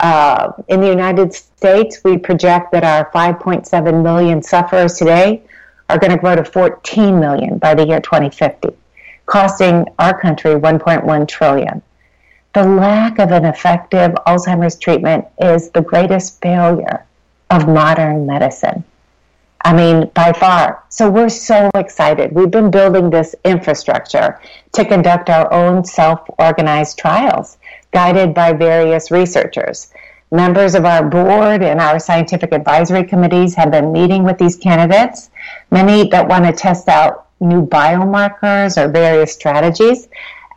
Uh, 0.00 0.52
in 0.68 0.80
the 0.80 0.88
United 0.88 1.32
States, 1.32 2.02
we 2.04 2.18
project 2.18 2.72
that 2.72 2.84
our 2.84 3.10
5.7 3.10 4.02
million 4.02 4.42
sufferers 4.42 4.94
today 4.94 5.42
are 5.88 5.98
going 5.98 6.10
to 6.10 6.18
grow 6.18 6.36
to 6.36 6.44
14 6.44 7.18
million 7.18 7.58
by 7.58 7.74
the 7.74 7.86
year 7.86 8.00
2050, 8.00 8.68
costing 9.26 9.86
our 9.98 10.18
country 10.18 10.54
1.1 10.54 11.28
trillion. 11.28 11.82
The 12.54 12.64
lack 12.64 13.18
of 13.18 13.32
an 13.32 13.44
effective 13.44 14.12
Alzheimer's 14.26 14.78
treatment 14.78 15.26
is 15.38 15.70
the 15.70 15.82
greatest 15.82 16.40
failure 16.40 17.04
of 17.50 17.68
modern 17.68 18.24
medicine. 18.24 18.84
I 19.62 19.72
mean, 19.72 20.10
by 20.14 20.32
far. 20.32 20.84
So 20.88 21.10
we're 21.10 21.28
so 21.28 21.70
excited. 21.74 22.32
We've 22.32 22.50
been 22.50 22.70
building 22.70 23.10
this 23.10 23.34
infrastructure 23.44 24.40
to 24.72 24.84
conduct 24.84 25.28
our 25.28 25.52
own 25.52 25.84
self 25.84 26.20
organized 26.38 26.98
trials 26.98 27.58
guided 27.92 28.32
by 28.32 28.52
various 28.52 29.10
researchers. 29.10 29.92
Members 30.30 30.74
of 30.74 30.84
our 30.84 31.08
board 31.08 31.62
and 31.62 31.80
our 31.80 31.98
scientific 31.98 32.52
advisory 32.52 33.04
committees 33.04 33.54
have 33.54 33.70
been 33.70 33.92
meeting 33.92 34.24
with 34.24 34.38
these 34.38 34.56
candidates, 34.56 35.30
many 35.70 36.08
that 36.10 36.28
want 36.28 36.44
to 36.44 36.52
test 36.52 36.88
out 36.88 37.25
new 37.40 37.66
biomarkers 37.66 38.82
or 38.82 38.88
various 38.88 39.32
strategies. 39.32 40.08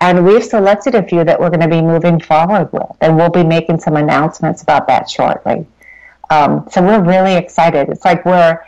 And 0.01 0.25
we've 0.25 0.43
selected 0.43 0.95
a 0.95 1.03
few 1.03 1.23
that 1.25 1.39
we're 1.39 1.49
going 1.49 1.59
to 1.61 1.67
be 1.67 1.81
moving 1.81 2.19
forward 2.19 2.71
with, 2.71 2.89
and 3.01 3.17
we'll 3.17 3.29
be 3.29 3.43
making 3.43 3.79
some 3.79 3.97
announcements 3.97 4.63
about 4.63 4.87
that 4.87 5.09
shortly. 5.09 5.67
Um, 6.29 6.65
so 6.71 6.81
we're 6.81 7.03
really 7.03 7.35
excited. 7.35 7.89
It's 7.89 8.05
like 8.05 8.23
we're 8.23 8.59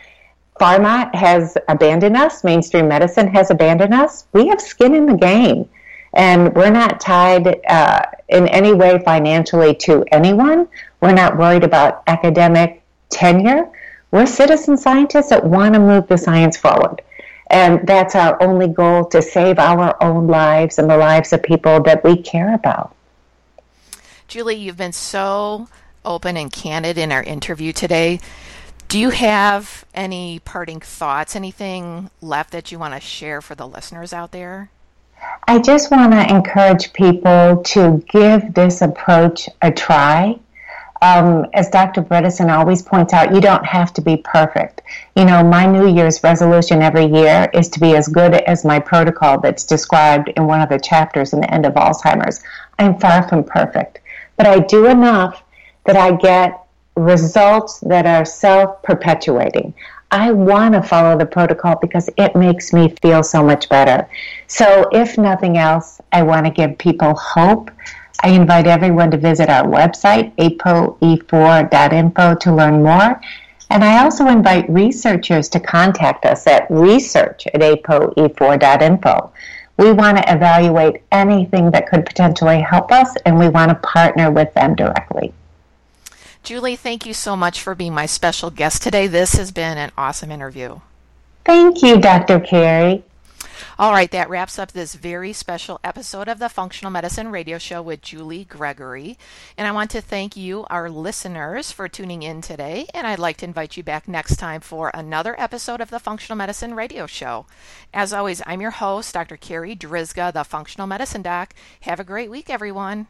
pharma 0.59 1.13
has 1.15 1.57
abandoned 1.69 2.17
us, 2.17 2.43
mainstream 2.43 2.87
medicine 2.87 3.27
has 3.29 3.49
abandoned 3.49 3.93
us. 3.93 4.27
We 4.33 4.47
have 4.47 4.61
skin 4.61 4.93
in 4.93 5.05
the 5.05 5.17
game 5.17 5.67
and 6.13 6.53
we're 6.55 6.71
not 6.71 6.99
tied 6.99 7.59
uh, 7.67 8.01
in 8.29 8.47
any 8.47 8.73
way 8.73 8.99
financially 9.03 9.73
to 9.75 10.03
anyone. 10.11 10.67
We're 10.99 11.13
not 11.13 11.37
worried 11.37 11.63
about 11.63 12.03
academic 12.07 12.83
tenure. 13.09 13.69
We're 14.11 14.25
citizen 14.25 14.77
scientists 14.77 15.29
that 15.29 15.43
want 15.43 15.73
to 15.73 15.79
move 15.79 16.07
the 16.07 16.17
science 16.17 16.57
forward. 16.57 17.01
And 17.51 17.85
that's 17.85 18.15
our 18.15 18.41
only 18.41 18.69
goal 18.69 19.05
to 19.09 19.21
save 19.21 19.59
our 19.59 20.01
own 20.01 20.27
lives 20.27 20.79
and 20.79 20.89
the 20.89 20.97
lives 20.97 21.33
of 21.33 21.43
people 21.43 21.83
that 21.83 22.03
we 22.03 22.21
care 22.21 22.55
about. 22.55 22.95
Julie, 24.29 24.55
you've 24.55 24.77
been 24.77 24.93
so 24.93 25.67
open 26.05 26.37
and 26.37 26.51
candid 26.51 26.97
in 26.97 27.11
our 27.11 27.21
interview 27.21 27.73
today. 27.73 28.21
Do 28.87 28.97
you 28.97 29.09
have 29.09 29.85
any 29.93 30.39
parting 30.39 30.79
thoughts, 30.79 31.35
anything 31.35 32.09
left 32.21 32.51
that 32.51 32.71
you 32.71 32.79
want 32.79 32.93
to 32.93 33.01
share 33.01 33.41
for 33.41 33.55
the 33.55 33.67
listeners 33.67 34.13
out 34.13 34.31
there? 34.31 34.69
I 35.47 35.59
just 35.59 35.91
want 35.91 36.13
to 36.13 36.33
encourage 36.33 36.93
people 36.93 37.63
to 37.63 38.03
give 38.09 38.53
this 38.53 38.81
approach 38.81 39.49
a 39.61 39.71
try. 39.71 40.39
Um, 41.01 41.47
as 41.53 41.69
Dr. 41.69 42.03
Bredesen 42.03 42.55
always 42.55 42.83
points 42.83 43.11
out, 43.11 43.33
you 43.33 43.41
don't 43.41 43.65
have 43.65 43.91
to 43.93 44.01
be 44.01 44.17
perfect. 44.17 44.81
You 45.15 45.25
know, 45.25 45.43
my 45.43 45.65
New 45.65 45.87
Year's 45.87 46.23
resolution 46.23 46.83
every 46.83 47.05
year 47.05 47.49
is 47.53 47.69
to 47.69 47.79
be 47.79 47.95
as 47.95 48.07
good 48.07 48.35
as 48.35 48.63
my 48.63 48.79
protocol 48.79 49.39
that's 49.39 49.63
described 49.63 50.31
in 50.37 50.45
one 50.45 50.61
of 50.61 50.69
the 50.69 50.79
chapters 50.79 51.33
in 51.33 51.41
the 51.41 51.51
end 51.51 51.65
of 51.65 51.73
Alzheimer's. 51.73 52.43
I'm 52.77 52.99
far 52.99 53.27
from 53.27 53.43
perfect, 53.43 53.99
but 54.37 54.45
I 54.45 54.59
do 54.59 54.85
enough 54.85 55.43
that 55.85 55.95
I 55.95 56.15
get 56.15 56.61
results 56.95 57.79
that 57.79 58.05
are 58.05 58.25
self 58.25 58.83
perpetuating. 58.83 59.73
I 60.11 60.31
want 60.31 60.73
to 60.73 60.83
follow 60.83 61.17
the 61.17 61.25
protocol 61.25 61.77
because 61.81 62.09
it 62.17 62.35
makes 62.35 62.73
me 62.73 62.93
feel 63.01 63.23
so 63.23 63.41
much 63.41 63.69
better. 63.69 64.09
So, 64.47 64.89
if 64.91 65.17
nothing 65.17 65.57
else, 65.57 66.01
I 66.11 66.23
want 66.23 66.45
to 66.45 66.51
give 66.51 66.77
people 66.77 67.15
hope. 67.15 67.71
I 68.23 68.29
invite 68.29 68.67
everyone 68.67 69.11
to 69.11 69.17
visit 69.17 69.49
our 69.49 69.65
website, 69.65 70.35
apoe4.info, 70.35 72.39
to 72.39 72.55
learn 72.55 72.83
more. 72.83 73.19
And 73.69 73.83
I 73.83 74.03
also 74.03 74.27
invite 74.27 74.69
researchers 74.69 75.49
to 75.49 75.59
contact 75.59 76.25
us 76.25 76.45
at 76.45 76.69
research 76.69 77.47
at 77.47 77.61
apoe4.info. 77.61 79.31
We 79.77 79.91
want 79.93 80.17
to 80.17 80.31
evaluate 80.31 81.01
anything 81.11 81.71
that 81.71 81.87
could 81.87 82.05
potentially 82.05 82.61
help 82.61 82.91
us, 82.91 83.15
and 83.25 83.39
we 83.39 83.49
want 83.49 83.69
to 83.69 83.75
partner 83.75 84.29
with 84.29 84.53
them 84.53 84.75
directly. 84.75 85.33
Julie, 86.43 86.75
thank 86.75 87.05
you 87.05 87.13
so 87.13 87.35
much 87.35 87.61
for 87.61 87.73
being 87.73 87.93
my 87.93 88.05
special 88.05 88.49
guest 88.49 88.83
today. 88.83 89.07
This 89.07 89.33
has 89.33 89.51
been 89.51 89.77
an 89.77 89.91
awesome 89.97 90.31
interview. 90.31 90.79
Thank 91.45 91.81
you, 91.81 91.99
Dr. 91.99 92.39
Carri. 92.39 93.03
All 93.77 93.91
right, 93.91 94.11
that 94.11 94.29
wraps 94.29 94.59
up 94.59 94.71
this 94.71 94.95
very 94.95 95.33
special 95.33 95.79
episode 95.83 96.27
of 96.27 96.39
the 96.39 96.49
Functional 96.49 96.91
Medicine 96.91 97.31
Radio 97.31 97.57
Show 97.57 97.81
with 97.81 98.01
Julie 98.01 98.45
Gregory. 98.45 99.17
And 99.57 99.67
I 99.67 99.71
want 99.71 99.91
to 99.91 100.01
thank 100.01 100.35
you, 100.35 100.65
our 100.69 100.89
listeners, 100.89 101.71
for 101.71 101.87
tuning 101.87 102.23
in 102.23 102.41
today. 102.41 102.87
And 102.93 103.07
I'd 103.07 103.19
like 103.19 103.37
to 103.37 103.45
invite 103.45 103.77
you 103.77 103.83
back 103.83 104.07
next 104.07 104.37
time 104.37 104.61
for 104.61 104.91
another 104.93 105.39
episode 105.39 105.81
of 105.81 105.89
the 105.89 105.99
Functional 105.99 106.37
Medicine 106.37 106.73
Radio 106.73 107.07
Show. 107.07 107.45
As 107.93 108.13
always, 108.13 108.41
I'm 108.45 108.61
your 108.61 108.71
host, 108.71 109.13
Dr. 109.13 109.37
Carri 109.37 109.77
Drzyzga, 109.77 110.33
the 110.33 110.43
Functional 110.43 110.87
Medicine 110.87 111.21
Doc. 111.21 111.53
Have 111.81 111.99
a 111.99 112.03
great 112.03 112.29
week, 112.29 112.49
everyone. 112.49 113.07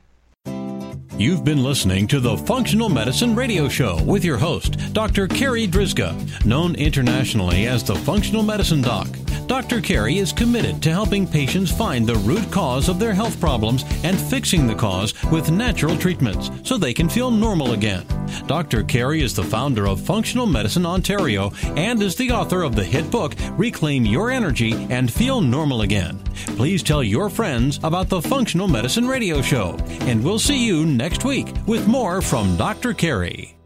You've 1.18 1.44
been 1.44 1.64
listening 1.64 2.08
to 2.08 2.20
the 2.20 2.38
Functional 2.38 2.90
Medicine 2.90 3.36
Radio 3.36 3.68
Show 3.68 4.02
with 4.04 4.24
your 4.24 4.38
host, 4.38 4.94
Dr. 4.94 5.28
Carri 5.28 5.68
Drzyzga, 5.68 6.46
known 6.46 6.74
internationally 6.76 7.68
as 7.68 7.84
the 7.84 7.96
Functional 7.96 8.44
Medicine 8.44 8.82
Doc. 8.82 9.08
Dr. 9.46 9.82
Carri 9.82 10.16
is 10.16 10.32
committed 10.32 10.82
to 10.82 10.92
helping 10.92 11.28
patients 11.28 11.72
find 11.72 12.08
the 12.08 12.16
root 12.16 12.50
cause 12.52 12.88
of 12.88 13.00
their 13.00 13.14
health 13.14 13.40
problems 13.40 13.84
and 14.04 14.18
fixing 14.18 14.66
the 14.66 14.74
cause 14.74 15.14
with 15.26 15.52
natural 15.52 15.98
treatments 15.98 16.50
so 16.64 16.78
they 16.78 16.94
can 16.94 17.10
feel 17.10 17.30
normal 17.30 17.74
again. 17.74 18.06
Dr. 18.48 18.82
Carri 18.82 19.22
is 19.22 19.36
the 19.36 19.44
founder 19.44 19.88
of 19.88 20.00
Functional 20.00 20.46
Medicine 20.46 20.86
Ontario 20.86 21.52
and 21.76 22.02
is 22.02 22.16
the 22.16 22.32
author 22.32 22.64
of 22.64 22.76
the 22.76 22.84
hit 22.84 23.12
book 23.12 23.36
Reclaim 23.58 24.06
Your 24.06 24.32
Energy 24.32 24.72
and 24.90 25.12
Feel 25.12 25.42
Normal 25.42 25.82
Again. 25.82 26.18
Please 26.56 26.82
tell 26.82 27.04
your 27.04 27.30
friends 27.30 27.80
about 27.84 28.08
the 28.08 28.22
Functional 28.22 28.68
Medicine 28.68 29.08
Radio 29.08 29.42
Show, 29.42 29.78
and 30.02 30.24
we'll 30.24 30.40
see 30.40 30.66
you 30.66 30.86
next 31.02 31.26
week 31.26 31.48
with 31.66 31.88
more 31.88 32.22
from 32.22 32.56
Dr. 32.58 32.94
Carri. 32.94 33.61